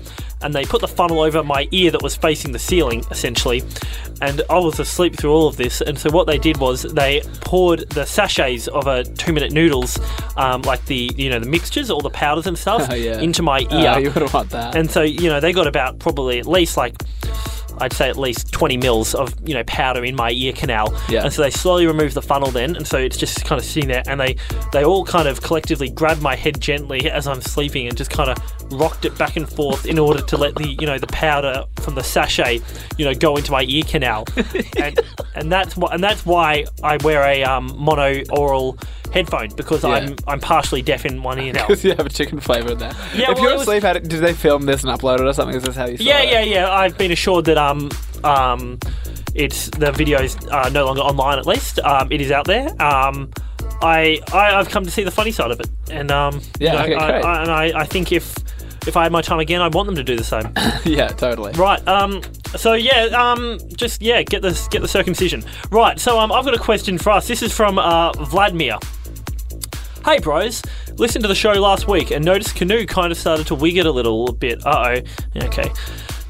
[0.42, 3.62] and they put the funnel over my ear that was facing the ceiling, essentially.
[4.20, 5.80] And I was asleep through all of this.
[5.80, 9.98] And so what they did was they poured the sachets of a two minute noodles,
[10.36, 13.20] um, like the you know the mixtures, all the powders and stuff, Oh, yeah.
[13.20, 13.92] into my ear.
[13.94, 14.74] Oh, you wouldn't want that.
[14.76, 16.94] And so, you know, they got about probably at least like
[17.78, 20.94] I'd say at least 20 mils of, you know, powder in my ear canal.
[21.08, 21.24] Yeah.
[21.24, 23.88] And so they slowly remove the funnel then, and so it's just kind of sitting
[23.88, 24.36] there, and they
[24.72, 28.30] they all kind of collectively grabbed my head gently as I'm sleeping and just kind
[28.30, 28.38] of
[28.72, 31.94] rocked it back and forth in order to let the, you know, the powder from
[31.94, 32.60] the sachet,
[32.96, 34.24] you know, go into my ear canal.
[34.78, 34.98] and,
[35.34, 38.78] and that's why and that's why I wear a um, mono oral
[39.12, 39.84] headphone because.
[39.84, 41.66] I'm I'm partially deaf in one ear now.
[41.66, 42.92] Because you have a chicken flavour in there.
[43.14, 45.20] Yeah, if well, you're it was- asleep, how did, did they film this and upload
[45.20, 45.56] it or something?
[45.56, 46.30] Is this how you saw Yeah, it?
[46.30, 46.70] yeah, yeah.
[46.72, 47.90] I've been assured that um
[48.24, 48.78] um
[49.34, 51.38] it's the video's uh, no longer online.
[51.38, 52.68] At least um, it is out there.
[52.82, 53.30] Um,
[53.80, 56.94] I, I I've come to see the funny side of it, and um Yeah, okay,
[56.94, 57.24] I, great.
[57.24, 58.34] I, and I, I think if
[58.86, 60.52] if I had my time again, I'd want them to do the same.
[60.84, 61.52] yeah, totally.
[61.52, 61.86] Right.
[61.88, 62.20] Um.
[62.56, 63.06] So yeah.
[63.16, 63.58] Um.
[63.74, 64.22] Just yeah.
[64.22, 65.44] Get the get the circumcision.
[65.70, 65.98] Right.
[65.98, 66.30] So um.
[66.32, 67.26] I've got a question for us.
[67.28, 68.78] This is from uh Vladimir.
[70.04, 70.62] Hey bros,
[70.96, 73.86] listened to the show last week and noticed Canoe kind of started to wig it
[73.86, 74.66] a little bit.
[74.66, 74.96] Uh
[75.36, 75.44] oh.
[75.44, 75.70] Okay.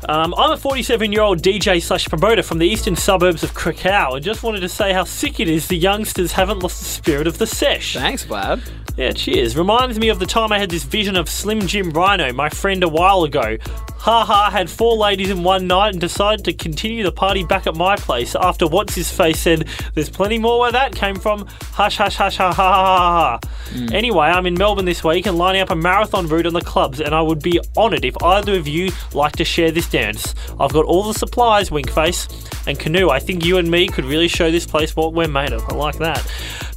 [0.08, 4.14] Um, I'm a 47 year old DJ slash promoter from the eastern suburbs of Krakow
[4.14, 7.28] and just wanted to say how sick it is the youngsters haven't lost the spirit
[7.28, 7.94] of the sesh.
[7.94, 8.68] Thanks, Vlad.
[8.96, 9.56] Yeah, cheers.
[9.56, 12.82] Reminds me of the time I had this vision of Slim Jim Rhino, my friend,
[12.82, 13.56] a while ago.
[14.02, 17.68] Ha ha had four ladies in one night and decided to continue the party back
[17.68, 21.46] at my place after what's his face said there's plenty more where that came from.
[21.70, 23.94] Hush, hush, hush, ha ha ha ha ha.
[23.94, 27.00] Anyway, I'm in Melbourne this week and lining up a marathon route on the clubs,
[27.00, 30.34] and I would be honoured if either of you like to share this dance.
[30.58, 32.26] I've got all the supplies, wink face,
[32.66, 33.10] and canoe.
[33.10, 35.62] I think you and me could really show this place what we're made of.
[35.68, 36.26] I like that.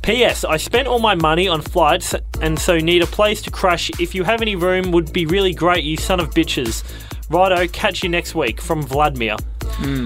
[0.04, 0.44] P.S.
[0.44, 3.90] I spent all my money on flights and so need a place to crash.
[4.00, 6.84] If you have any room, would be really great, you son of bitches.
[7.32, 9.38] Righto, catch you next week from Vladimir.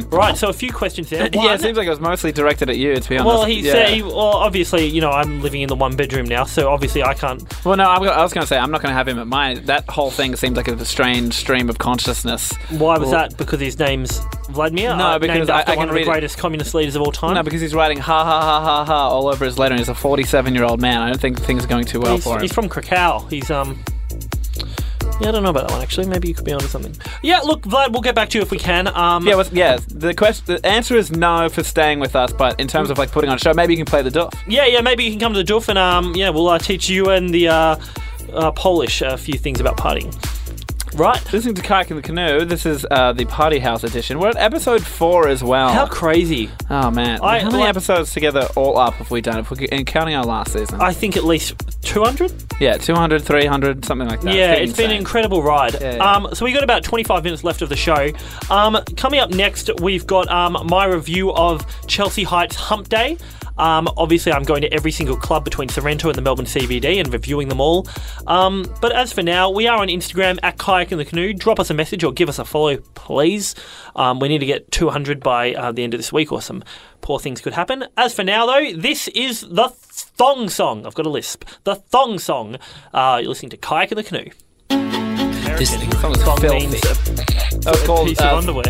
[0.10, 1.30] Right, so a few questions there.
[1.34, 3.28] yeah, it seems like it was mostly directed at you, to be honest.
[3.28, 3.72] well, he yeah.
[3.72, 7.14] said, well, obviously, you know, I'm living in the one bedroom now, so obviously I
[7.14, 7.44] can't.
[7.66, 9.28] Well, no, I'm, I was going to say I'm not going to have him at
[9.28, 9.66] mine.
[9.66, 12.54] That whole thing seems like a strange stream of consciousness.
[12.70, 13.38] Why was Well, that?
[13.38, 14.20] Because his name's
[14.50, 14.96] Vladimir?
[14.96, 16.12] No, Uh, because I- I one can of the read it.
[16.12, 17.36] greatest communist leaders of all time.
[17.36, 19.90] No, because he's writing ha ha ha ha ha all over his letter, and he's
[19.90, 21.02] a 47 year old man.
[21.02, 22.42] I don't think things are going too well he's, for him.
[22.42, 23.28] he's from Krakow.
[23.30, 23.80] He's um.
[25.20, 26.08] Yeah, I don't know about that one actually.
[26.08, 26.96] Maybe you could be onto something.
[27.22, 28.88] Yeah, look, Vlad, we'll get back to you if we can.
[28.88, 29.78] Um, yeah, well, yeah.
[29.90, 33.12] The question, the answer is no for staying with us, but in terms of like
[33.12, 34.34] putting on a show, maybe you can play the doof.
[34.48, 34.82] yeah, yeah.
[34.82, 37.30] Maybe you can come to the Doof and um, yeah, we'll uh, teach you and
[37.34, 37.76] the uh,
[38.34, 40.14] uh, Polish a few things about partying.
[40.96, 41.22] Right?
[41.32, 44.20] Listening to Kayak in the Canoe, this is uh, the Party House edition.
[44.20, 45.70] We're at episode four as well.
[45.72, 46.50] How crazy!
[46.70, 49.38] oh man, I- how many like- episodes together all up have we done?
[49.40, 52.34] If we and counting our last season, I think at least two hundred.
[52.60, 54.34] yeah, 200, 300, something like that.
[54.36, 55.76] Yeah, it's been an incredible ride.
[55.80, 56.12] Yeah, yeah.
[56.12, 58.10] Um, so we got about 25 minutes left of the show.
[58.50, 63.18] Um, coming up next, we've got um, my review of Chelsea Heights Hump Day.
[63.60, 67.12] Um, obviously, I'm going to every single club between Sorrento and the Melbourne CBD and
[67.12, 67.88] reviewing them all.
[68.26, 71.34] Um, but as for now, we are on Instagram at Kayak in the Canoe.
[71.34, 73.56] Drop us a message or give us a follow, please.
[73.96, 76.64] Um, we need to get 200 by uh, the end of this week, or some
[77.02, 77.86] poor things could happen.
[77.98, 80.86] As for now, though, this is the Thong Song.
[80.86, 81.44] I've got a lisp.
[81.66, 82.58] The Thong Song.
[82.94, 85.09] Uh, you're listening to Kayak in the Canoe.
[85.60, 86.16] This American.
[86.16, 86.68] song filthy.
[86.68, 88.64] means a, called piece uh, of underwear.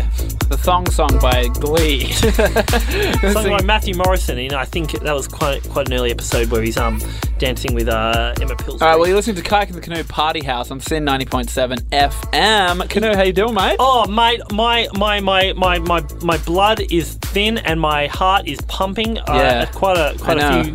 [0.48, 2.10] the Thong Song by Glee.
[3.32, 6.62] Something by Matthew Morrison, and I think that was quite quite an early episode where
[6.62, 7.00] he's um
[7.38, 8.80] dancing with uh, Emma Pillsbury.
[8.80, 11.78] All right, well, you're listening to Kayak in the Canoe Party House on Sin 90.7
[11.90, 12.90] FM.
[12.90, 13.76] Canoe, how you doing, mate?
[13.78, 18.60] Oh, mate, my my my my my my blood is thin and my heart is
[18.62, 19.16] pumping.
[19.18, 19.42] Uh, Yeah.
[19.62, 20.74] at quite a quite a few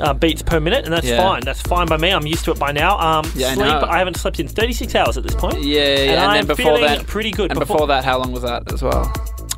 [0.00, 1.18] uh, beats per minute, and that's Yeah.
[1.18, 1.42] fine.
[1.44, 2.10] That's fine by me.
[2.10, 2.98] I'm used to it by now.
[2.98, 3.66] Um, Yeah, I sleep.
[3.66, 3.86] know.
[3.88, 5.62] I, haven't slept in 36 hours at this point.
[5.62, 7.50] Yeah, yeah, and, I'm then before feeling that, pretty good.
[7.50, 9.12] And before, that, how long was that as well?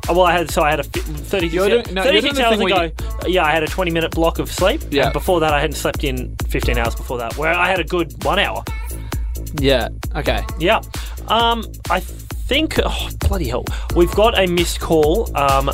[0.09, 2.21] Oh, well, I had so I had a fi- 36, You're doing- no, you're 36
[2.21, 2.71] doing the hours thing
[3.17, 3.27] ago.
[3.27, 4.81] yeah, I had a 20 minute block of sleep.
[4.89, 5.05] Yeah.
[5.05, 7.83] And before that, I hadn't slept in 15 hours before that, where I had a
[7.83, 8.63] good one hour.
[9.59, 9.89] Yeah.
[10.15, 10.43] Okay.
[10.59, 10.81] Yeah.
[11.27, 12.79] Um, I think.
[12.83, 13.65] Oh, bloody hell.
[13.95, 15.29] We've got a missed call.
[15.37, 15.69] Um,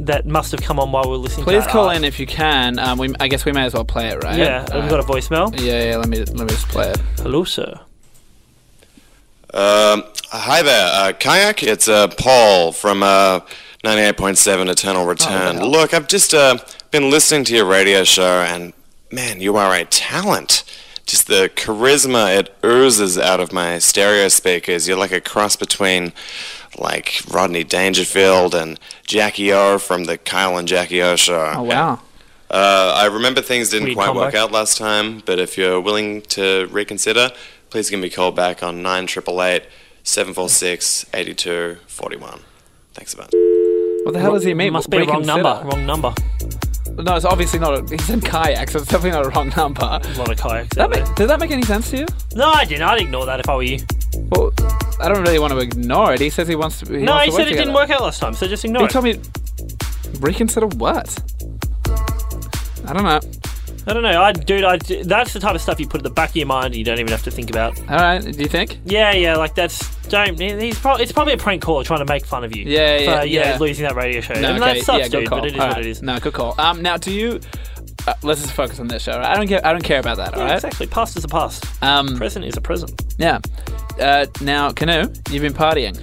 [0.00, 1.44] that must have come on while we were listening.
[1.44, 1.96] Please to call art.
[1.96, 2.78] in if you can.
[2.78, 4.38] Um, we, I guess we may as well play it, right?
[4.38, 5.58] Yeah, All we've got a voicemail.
[5.60, 5.96] Yeah, yeah.
[5.96, 6.98] Let me let me just play it.
[7.18, 7.78] Hello, sir.
[9.52, 11.62] Um, hi there, uh, Kayak.
[11.62, 13.40] It's uh, Paul from uh,
[13.84, 15.56] 98.7 Eternal Return.
[15.56, 15.70] hell.
[15.70, 16.58] Look, I've just uh,
[16.90, 18.72] been listening to your radio show, and
[19.10, 20.62] man, you are a talent.
[21.04, 24.86] Just the charisma it oozes out of my stereo speakers.
[24.86, 26.12] You're like a cross between
[26.78, 31.52] like Rodney Dangerfield and Jackie O from the Kyle and Jackie O show.
[31.56, 32.00] Oh wow.
[32.50, 34.20] Uh, I remember things didn't Weird quite combo.
[34.22, 37.30] work out last time, but if you're willing to reconsider,
[37.70, 39.68] please give me a call back on 9888
[40.02, 42.40] 746 8241.
[42.94, 43.30] Thanks a bunch.
[44.04, 44.72] What the hell does he mean?
[44.72, 45.62] Must be a wrong number.
[45.64, 46.12] Wrong number.
[46.98, 47.78] No, it's obviously not.
[47.78, 49.82] A, he said kayak, so it's definitely not a wrong number.
[49.84, 50.74] A lot of kayaks.
[50.74, 52.06] That out make, does that make any sense to you?
[52.34, 52.82] No, I didn't.
[52.82, 53.78] I'd ignore that if I were you.
[54.30, 54.50] Well,
[55.00, 56.20] I don't really want to ignore it.
[56.20, 56.92] He says he wants to.
[56.92, 58.88] He no, he said it didn't work out last time, so just ignore He it.
[58.88, 61.18] He told me reconsider what?
[62.86, 63.20] I don't know.
[63.86, 64.22] I don't know.
[64.22, 66.46] I, dude, I, that's the type of stuff you put at the back of your
[66.46, 67.78] mind and you don't even have to think about.
[67.90, 68.20] All right.
[68.20, 68.78] Do you think?
[68.84, 70.38] Yeah, yeah, like that's don't.
[70.38, 72.64] He's probably it's probably a prank caller trying to make fun of you.
[72.64, 73.58] Yeah, yeah, for, know, yeah.
[73.58, 74.34] losing that radio show.
[74.34, 75.28] No, I mean, okay, that sucks, yeah, good dude.
[75.28, 75.38] call.
[75.40, 75.86] But it is All what right.
[75.86, 76.02] it is.
[76.02, 76.54] No, good call.
[76.60, 77.40] Um, now, do you?
[78.06, 79.12] Uh, let's just focus on this show.
[79.18, 79.26] Right?
[79.26, 79.64] I don't care.
[79.66, 80.32] I don't care about that.
[80.32, 80.54] Yeah, all right.
[80.54, 80.86] exactly.
[80.86, 81.64] Past is a past.
[81.82, 83.02] Um, Present is a present.
[83.18, 83.40] yeah.
[84.00, 86.00] Uh, now, canoe, you've been partying.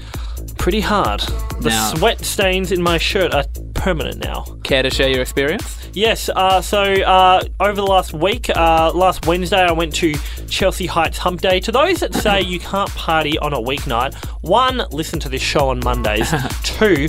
[0.58, 1.22] Pretty hard.
[1.62, 3.46] The Now- sweat stains in my shirt are
[3.78, 4.44] permanent now.
[4.64, 5.90] Care to share your experience?
[5.94, 10.14] Yes, uh, so uh, over the last week, uh, last Wednesday, I went to
[10.50, 11.60] Chelsea Heights Hump Day.
[11.62, 15.70] To those that say you can't party on a weeknight, one, listen to this show
[15.70, 16.34] on Mondays.
[16.64, 17.08] Two,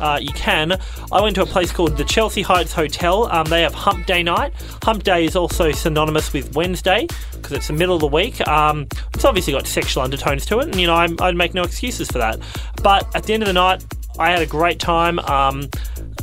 [0.00, 0.78] uh, you can.
[1.10, 3.30] I went to a place called the Chelsea Heights Hotel.
[3.32, 4.52] Um, they have Hump Day night.
[4.82, 8.46] Hump Day is also synonymous with Wednesday because it's the middle of the week.
[8.46, 11.62] Um, it's obviously got sexual undertones to it, and you know I, I'd make no
[11.62, 12.38] excuses for that.
[12.82, 13.84] But at the end of the night,
[14.18, 15.18] I had a great time.
[15.20, 15.68] Um,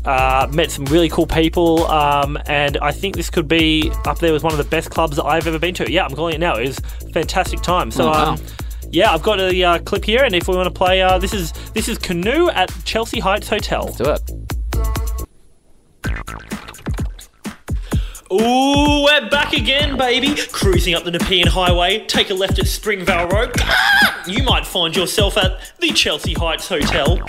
[0.05, 4.31] uh, met some really cool people, um, and I think this could be up there
[4.33, 5.91] with one of the best clubs that I've ever been to.
[5.91, 6.55] Yeah, I'm calling it now.
[6.57, 7.91] It was a fantastic time.
[7.91, 8.33] So, Oh, wow.
[8.33, 8.39] um,
[8.91, 11.33] Yeah, I've got a uh, clip here, and if we want to play, uh, this
[11.33, 13.91] is this is Canoe at Chelsea Heights Hotel.
[13.93, 14.21] Do it.
[18.31, 20.33] Ooh, we're back again, baby.
[20.51, 23.53] Cruising up the Nepean Highway, take a left at Springvale Road.
[24.27, 27.19] You might find yourself at the Chelsea Heights Hotel.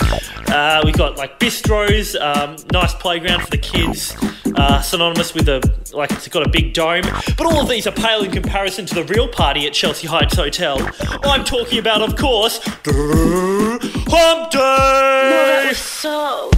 [0.49, 4.17] Uh, we've got like bistros, um, nice playground for the kids,
[4.57, 5.61] uh, synonymous with a
[5.93, 7.03] like it's got a big dome.
[7.37, 10.37] But all of these are pale in comparison to the real party at Chelsea Heights
[10.37, 10.79] Hotel.
[11.23, 15.73] I'm talking about, of course, Hump Day.
[15.75, 16.51] so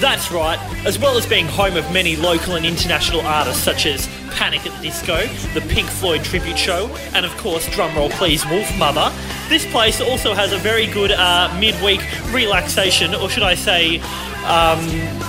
[0.00, 4.06] That's right, as well as being home of many local and international artists such as
[4.30, 9.12] Panic at the Disco, the Pink Floyd tribute show, and of course, drumroll please, Wolfmother.
[9.48, 13.98] This place also has a very good uh, midweek relaxation, or should I say,
[14.46, 14.78] um,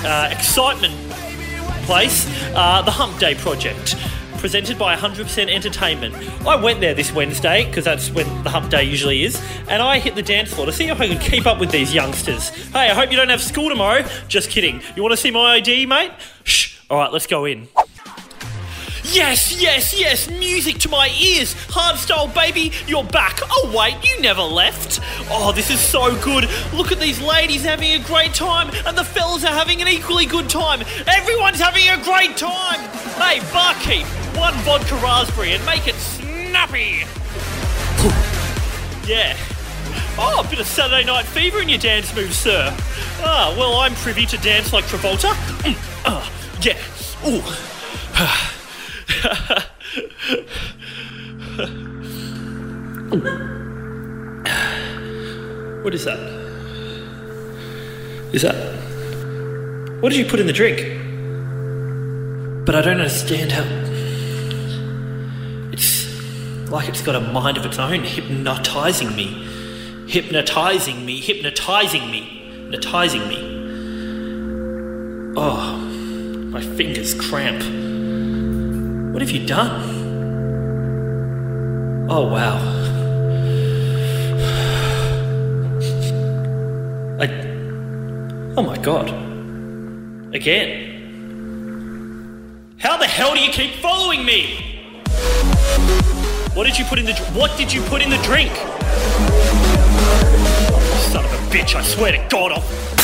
[0.05, 0.93] uh, excitement
[1.85, 3.95] place, uh, the Hump Day Project.
[4.39, 6.15] Presented by 100% Entertainment.
[6.47, 9.99] I went there this Wednesday because that's when the hump day usually is, and I
[9.99, 12.49] hit the dance floor to see if I could keep up with these youngsters.
[12.71, 14.05] Hey, I hope you don't have school tomorrow.
[14.29, 14.81] Just kidding.
[14.95, 16.11] You want to see my ID, mate?
[16.45, 16.79] Shh.
[16.89, 17.67] All right, let's go in.
[19.11, 21.55] Yes, yes, yes, music to my ears.
[21.69, 23.39] Hardstyle, baby, you're back.
[23.49, 24.99] Oh, wait, you never left.
[25.31, 26.47] Oh, this is so good.
[26.73, 30.27] Look at these ladies having a great time, and the fellas are having an equally
[30.27, 30.81] good time.
[31.07, 32.79] Everyone's having a great time.
[33.17, 34.05] Hey, barkeep,
[34.37, 36.99] one vodka raspberry and make it snappy.
[39.07, 39.35] yeah.
[40.19, 42.75] Oh, a bit of Saturday night fever in your dance moves, sir.
[43.21, 45.33] Ah, well, I'm privy to dance like Travolta.
[45.63, 46.77] Mm, ah, yeah.
[47.27, 48.55] Ooh.
[55.81, 56.19] what is that?
[58.33, 58.55] Is that.
[60.01, 60.77] What did you put in the drink?
[62.65, 63.63] But I don't understand how.
[65.73, 66.07] It's
[66.69, 69.47] like it's got a mind of its own, hypnotizing me.
[70.07, 75.33] Hypnotizing me, hypnotizing me, hypnotizing me.
[75.35, 75.77] Oh,
[76.51, 77.88] my fingers cramp.
[79.11, 80.07] What have you done?
[82.11, 82.57] Oh, wow.
[87.19, 87.27] I.
[88.55, 89.09] Oh my god.
[90.35, 90.85] Again.
[92.77, 94.79] How the hell do you keep following me?
[96.53, 98.55] What did you put in the What did you put in the drink?
[101.11, 102.98] Son of a bitch, I swear to God, I'll.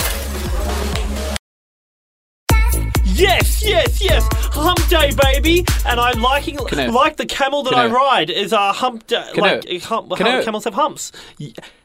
[3.99, 4.45] Yes, yes!
[4.53, 5.65] Hump day, baby!
[5.85, 6.91] And I'm liking Canoe.
[6.91, 9.29] like the camel that I ride is a hump day.
[9.33, 9.61] Canoe.
[9.67, 10.29] Like hump, Canoe.
[10.31, 11.11] hum- camels have humps.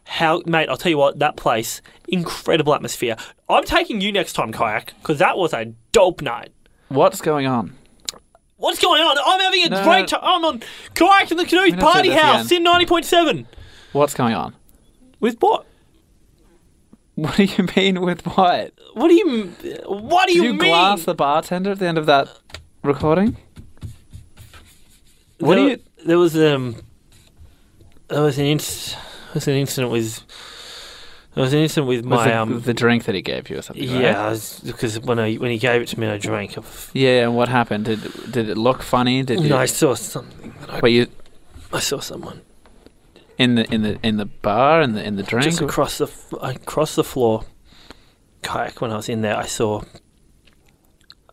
[0.04, 0.68] How, mate?
[0.68, 1.18] I'll tell you what.
[1.20, 3.16] That place, incredible atmosphere.
[3.48, 6.52] I'm taking you next time, kayak, because that was a dope night.
[6.88, 7.76] What's going on?
[8.56, 9.16] What's going on?
[9.24, 9.84] I'm having a No.
[9.84, 10.20] great time.
[10.22, 10.62] I'm on
[10.94, 13.46] kayak in the canoe party house in ninety point seven.
[13.92, 14.54] What's going on?
[15.20, 15.64] With what?
[17.24, 18.72] What do you mean with what?
[18.94, 19.52] What do you?
[19.86, 20.70] What do Did you, you mean?
[20.70, 22.28] glass the bartender at the end of that
[22.82, 23.36] recording?
[25.38, 25.78] What do you?
[26.06, 26.76] There was um.
[28.08, 30.22] There was an inc- there was an incident with.
[31.34, 32.60] There was an incident with my the, um.
[32.62, 33.86] the drink that he gave you or something?
[33.92, 34.02] right?
[34.02, 36.56] Yeah, I was- because when I when he gave it to me, I drank.
[36.56, 37.84] Of, Yeah, and what happened?
[37.84, 38.00] Did
[38.32, 39.22] did it look funny?
[39.22, 39.50] Did you?
[39.50, 40.54] no, I saw something.
[40.60, 41.06] That I, Wait, you
[41.70, 42.40] I saw someone
[43.40, 45.44] in the in the in the bar in the in the drink?
[45.44, 46.08] just across the
[46.42, 47.44] across the floor.
[48.42, 48.80] Kayak.
[48.80, 49.82] When I was in there, I saw.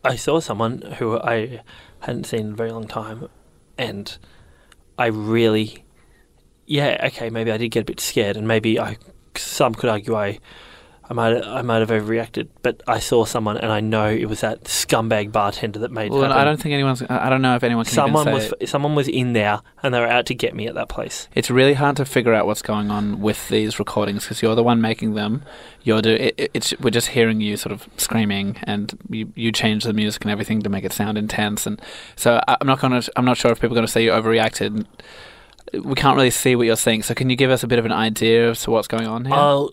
[0.03, 1.61] I saw someone who I
[1.99, 3.27] hadn't seen in a very long time,
[3.77, 4.17] and
[4.97, 5.83] I really,
[6.65, 8.97] yeah, okay, maybe I did get a bit scared, and maybe I,
[9.35, 10.39] some could argue I,
[11.09, 14.41] I might, I might have overreacted, but I saw someone, and I know it was
[14.41, 16.07] that scumbag bartender that made.
[16.07, 16.33] it well.
[16.33, 17.01] I don't think anyone's.
[17.09, 20.07] I don't know if anyone can Someone was, someone was in there, and they were
[20.07, 21.29] out to get me at that place.
[21.33, 24.63] It's really hard to figure out what's going on with these recordings because you're the
[24.63, 25.43] one making them.
[25.83, 29.53] You're do, it, it- it's we're just hearing you sort of screaming, and you you
[29.53, 31.65] change the music and everything to make it sound intense.
[31.65, 31.81] And
[32.17, 33.01] so I- I'm not gonna.
[33.15, 34.85] I'm not sure if people are gonna say you overreacted.
[35.73, 37.03] We can't really see what you're saying.
[37.03, 39.25] So can you give us a bit of an idea as to what's going on
[39.25, 39.33] here?
[39.35, 39.71] I'll.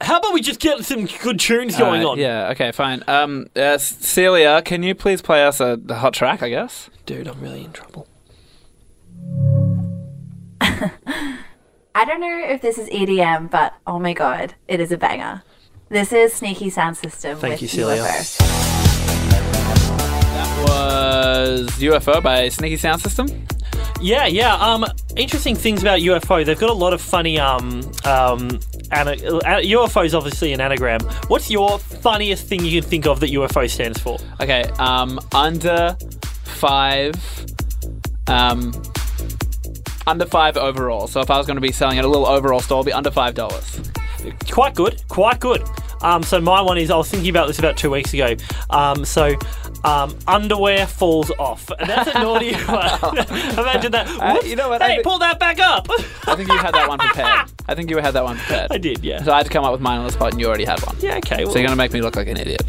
[0.00, 2.18] How about we just get some good tunes going Alright, on?
[2.18, 2.50] Yeah.
[2.50, 2.70] Okay.
[2.70, 3.02] Fine.
[3.08, 6.42] Um, uh, Celia, can you please play us a, a hot track?
[6.42, 6.88] I guess.
[7.04, 8.06] Dude, I'm really in trouble.
[10.60, 15.42] I don't know if this is EDM, but oh my god, it is a banger.
[15.88, 18.02] This is Sneaky Sound System Thank with you, Celia.
[18.02, 18.38] UFO.
[20.34, 23.26] That was UFO by Sneaky Sound System.
[24.00, 24.54] Yeah, yeah.
[24.54, 24.86] Um,
[25.16, 26.44] interesting things about UFO.
[26.44, 28.60] They've got a lot of funny um um.
[28.90, 31.00] Ana- uh, UFO is obviously an anagram.
[31.28, 34.18] What's your funniest thing you can think of that UFO stands for?
[34.40, 35.96] Okay, um, under
[36.44, 37.14] five,
[38.26, 38.72] um,
[40.06, 41.06] under five overall.
[41.06, 42.92] So if I was going to be selling at a little overall store, it'd be
[42.92, 43.80] under five dollars.
[44.50, 45.62] Quite good, quite good.
[46.00, 48.36] Um, so my one is I was thinking about this about two weeks ago.
[48.70, 49.36] Um, so
[49.84, 51.70] um, underwear falls off.
[51.78, 53.18] And that's a naughty one.
[53.58, 54.08] Imagine that.
[54.20, 55.88] Uh, you know what, I Hey, thi- pull that back up.
[56.26, 57.50] I think you had that one prepared.
[57.68, 58.72] I think you had that one prepared.
[58.72, 59.22] I did, yeah.
[59.22, 60.80] So I had to come up with mine on the spot, and you already had
[60.84, 60.96] one.
[61.00, 61.44] Yeah, okay.
[61.44, 62.62] Well, So you're going to make me look like an idiot.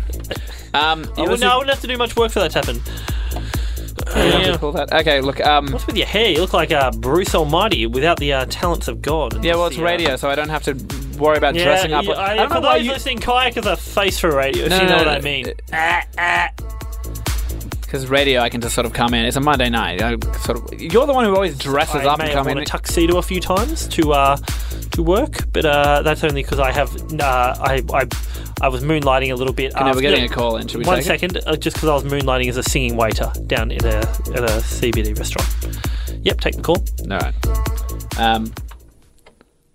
[0.73, 2.57] Um, I would, listen- no, I wouldn't have to do much work for that to
[2.59, 2.75] happen.
[2.75, 4.85] you don't have Yeah.
[4.85, 4.93] that.
[5.01, 5.39] Okay, look.
[5.41, 6.29] Um, What's with your hair?
[6.29, 9.43] You look like uh, Bruce Almighty without the uh, talents of God.
[9.43, 10.73] yeah, well, it's the, uh, radio, so I don't have to
[11.17, 12.05] worry about Yeah, dressing up.
[12.05, 12.91] yeah, I I, don't for know those you.
[12.91, 14.65] listening, kayak is a face for radio.
[14.65, 15.53] If No, you no, know no, what I mean.
[17.89, 19.25] Because radio, I can just sort of come in.
[19.25, 19.99] It's a Monday night.
[19.99, 20.11] I
[20.43, 20.79] sort of.
[20.79, 22.61] You're the one who always dresses I up may and have come worn in.
[22.61, 24.37] a tuxedo a few times to uh,
[24.91, 28.05] to work, but uh, that's only because I have uh, I, I
[28.61, 29.73] I was moonlighting a little bit.
[29.73, 30.67] Okay, we're after- getting a call in.
[30.67, 31.47] Should we One take it?
[31.47, 34.61] uh, just because I was moonlighting as a singing waiter down in a at a
[34.61, 35.49] CBD restaurant.
[36.21, 36.77] Yep, take the call.
[37.09, 38.19] All right.
[38.19, 38.53] Um,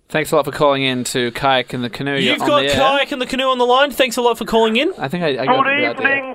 [0.09, 2.11] thanks a lot for calling in to Kayak and the Canoe.
[2.11, 2.75] You're You've on got the air.
[2.75, 3.91] kayak and the canoe on the line.
[3.91, 4.93] Thanks a lot for calling in.
[4.97, 5.91] I think I, I got Good the idea.
[5.91, 6.34] evening,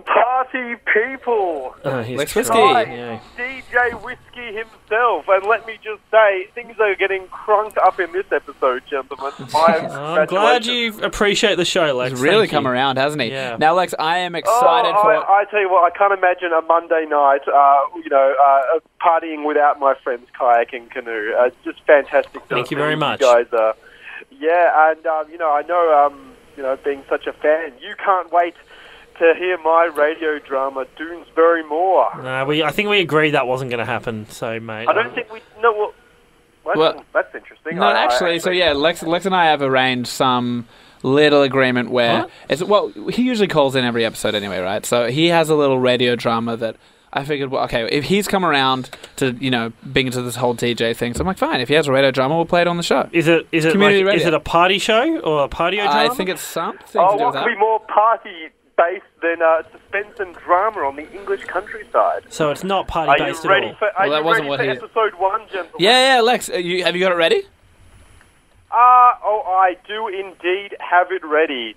[0.52, 1.74] party people.
[1.84, 2.58] Uh, here's Lex Whiskey.
[2.58, 3.20] Yeah.
[3.36, 8.26] DJ Whiskey himself, and let me just say, things are getting crunk up in this
[8.32, 9.32] episode, gentlemen.
[9.54, 12.12] I'm glad you appreciate the show, Lex.
[12.12, 12.70] He's really Thank come you.
[12.70, 13.30] around, hasn't he?
[13.30, 13.56] Yeah.
[13.58, 15.14] Now, Lex, I am Oh, excited for.
[15.14, 18.78] I, I tell you what, I can't imagine a Monday night, uh, you know, uh,
[19.00, 21.34] partying without my friends kayak and canoe.
[21.38, 22.42] Uh, it's just fantastic.
[22.48, 23.20] Thank you very much.
[23.20, 23.74] You guys are,
[24.30, 27.94] yeah, and um, you know, I know, um, you know, being such a fan, you
[28.04, 28.54] can't wait
[29.20, 32.10] to hear my radio drama, Doonesbury Moor.
[32.22, 34.28] Nah, we I think we agreed that wasn't going to happen.
[34.30, 34.86] So, mate.
[34.88, 35.72] I um, don't think we no.
[35.72, 35.92] Well,
[36.64, 37.76] that's, Well, that's interesting.
[37.76, 40.66] No, I- I actually, so yeah, Lex, Lex and I have arranged some
[41.02, 42.30] little agreement where What?
[42.50, 44.84] it's well, he usually calls in every episode anyway, right?
[44.84, 46.76] So he has a little radio drama that
[47.12, 50.54] I figured, well, okay, if he's come around to you know being into this whole
[50.54, 52.68] DJ thing, so I'm like, fine, if he has a radio drama, we'll play it
[52.68, 53.08] on the show.
[53.12, 55.84] Is it is it Community like, is it a party show or a party I
[55.86, 56.12] drama?
[56.12, 57.54] I think it's something Oh, to do what with could that.
[57.54, 58.48] be more party
[58.80, 62.22] based than uh, suspense and drama on the English countryside?
[62.30, 63.74] so it's not party Are you based at ready all.
[63.74, 63.88] for?
[63.96, 65.72] Are Well, that you wasn't ready what for he- episode one, gentlemen?
[65.78, 67.42] Yeah, yeah, Lex, uh, you, have you got it ready?
[68.72, 71.74] Uh, oh, I do indeed have it ready.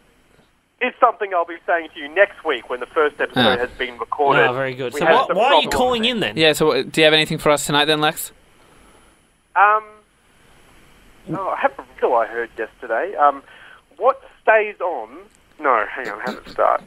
[0.80, 3.58] It's something I'll be saying to you next week when the first episode Ah.
[3.58, 4.46] has been recorded.
[4.48, 4.94] Oh, very good.
[4.94, 5.76] We So had what, some why are you problems.
[5.76, 6.36] calling in then?
[6.38, 6.54] Yeah.
[6.54, 8.32] So, uh, do you have anything for us tonight, then, Lex?
[9.56, 9.84] Um,
[11.34, 13.16] oh, I have a riddle I heard yesterday.
[13.16, 13.44] Um,
[13.98, 15.10] what stays on?
[15.64, 16.82] No, hang on, how does it start?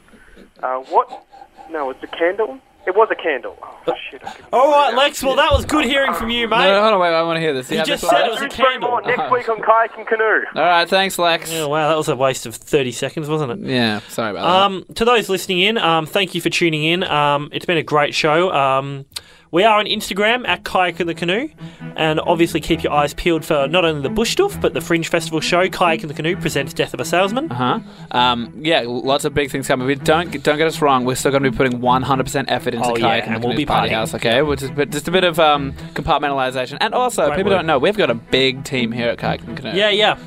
[0.61, 1.25] Uh, what?
[1.69, 2.59] No, it's a candle.
[2.85, 3.57] It was a candle.
[3.61, 4.21] Oh shit!
[4.25, 4.97] I couldn't All remember right, now.
[4.99, 5.21] Lex.
[5.21, 6.57] Well, that was good hearing from you, mate.
[6.59, 7.67] No, no, hold on, wait, I want to hear this.
[7.67, 8.41] Do You have just this one, said it Lex?
[8.43, 8.99] was a Doonesbury candle.
[9.05, 9.35] Next Uh-huh.
[9.35, 10.41] week on kayak and canoe.
[10.55, 11.51] All right, thanks, Lex.
[11.51, 13.59] Yeah, wow, that was a waste of 30 seconds, wasn't it?
[13.69, 17.03] Yeah, sorry about Um, to those listening in, um, thank you for tuning in.
[17.03, 18.53] Um, it's been a great show.
[18.53, 19.05] Um,
[19.51, 21.49] we are on Instagram at Kayak in the Canoe,
[21.95, 25.07] and obviously keep your eyes peeled for not only the Bush Stuff, but the Fringe
[25.07, 25.67] Festival show.
[25.69, 27.51] Kayak in the Canoe presents Death of a Salesman.
[27.51, 27.79] Uh huh.
[28.11, 29.87] Um, yeah, lots of big things coming.
[29.87, 31.05] We don't don't get us wrong.
[31.05, 33.47] We're still going to be putting 100% effort into Oh, yeah, kayak and, and the
[33.47, 33.93] we'll be party partying.
[33.93, 34.13] house.
[34.13, 36.77] Okay, which is but just a bit of um, compartmentalization.
[36.81, 39.55] And also, Great people don't know we've got a big team here at kayak in
[39.55, 39.77] the canoe.
[39.77, 40.17] Yeah, yeah.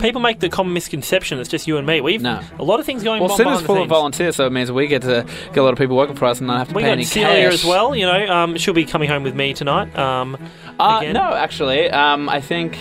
[0.00, 2.00] People make the common misconception it's just you and me.
[2.00, 2.40] We've No.
[2.58, 4.52] a lot of things going Well, on Sin behind is full of volunteers, so it
[4.52, 6.68] means we get to get a lot of people working for us and not have
[6.68, 7.54] to We pay got any Celia cash.
[7.54, 7.94] as well.
[7.96, 9.96] You know, um, she'll be coming home with me tonight.
[9.98, 10.36] Um,
[10.78, 11.14] Uh, again.
[11.14, 12.78] no, actually, um, I think.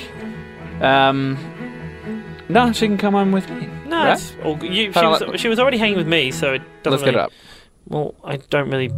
[0.82, 1.38] Um,
[2.50, 3.68] no, she can come home with me.
[3.88, 4.14] No, right?
[4.14, 4.74] it's all good.
[4.74, 7.04] You, she, Hold on, was, she was already hanging with me, so it doesn't Let's
[7.04, 7.32] get it up.
[7.88, 8.92] Well, I don't really.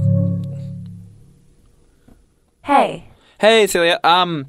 [2.63, 3.03] Hey,
[3.39, 3.99] Hey, Celia.
[4.03, 4.47] Um,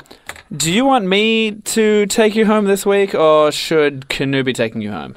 [0.57, 4.81] do you want me to take you home this week, or should Canoe be taking
[4.81, 5.17] you home?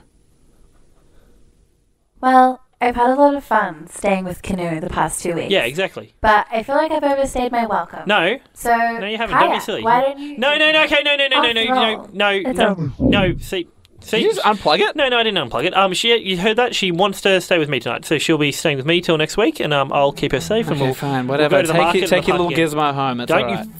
[2.22, 5.52] well, I've had a lot of fun staying with Canoe the past two weeks.
[5.52, 6.14] Yeah, exactly.
[6.22, 8.04] But I feel like I've overstayed my welcome.
[8.08, 9.36] No, So no, you haven't.
[9.38, 9.84] Don't be Kayak, silly.
[9.84, 10.38] Why don't you?
[10.38, 10.84] No, no, no.
[10.86, 13.38] Okay, no, no, no, no, no, After no, all, no, it's no, a- no.
[13.38, 13.68] See,
[14.02, 14.18] see.
[14.18, 14.96] Did you just unplug it?
[14.96, 15.76] No, no, I didn't unplug it.
[15.76, 16.76] Um, she, you heard that?
[16.76, 19.38] She wants to stay with me tonight, so she'll be staying with me till next
[19.38, 21.58] week, and um, I'll keep her safe, and Okay, we'll fine, we'll whatever.
[21.58, 22.68] go to the take market you, and take the your little park again.
[22.70, 23.18] gizmo home.
[23.20, 23.66] That's Don't all right.
[23.66, 23.74] you,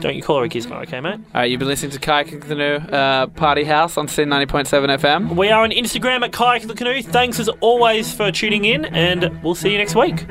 [0.00, 1.14] don't you call her a gizmo, okay, mate?
[1.14, 4.66] All right, you've been listening to Kayak and Canoe uh, Party House on C90.7
[4.98, 5.36] FM.
[5.36, 7.02] We are on Instagram at Kayak the Canoe.
[7.02, 10.26] Thanks as always for tuning in, and we'll see you next week.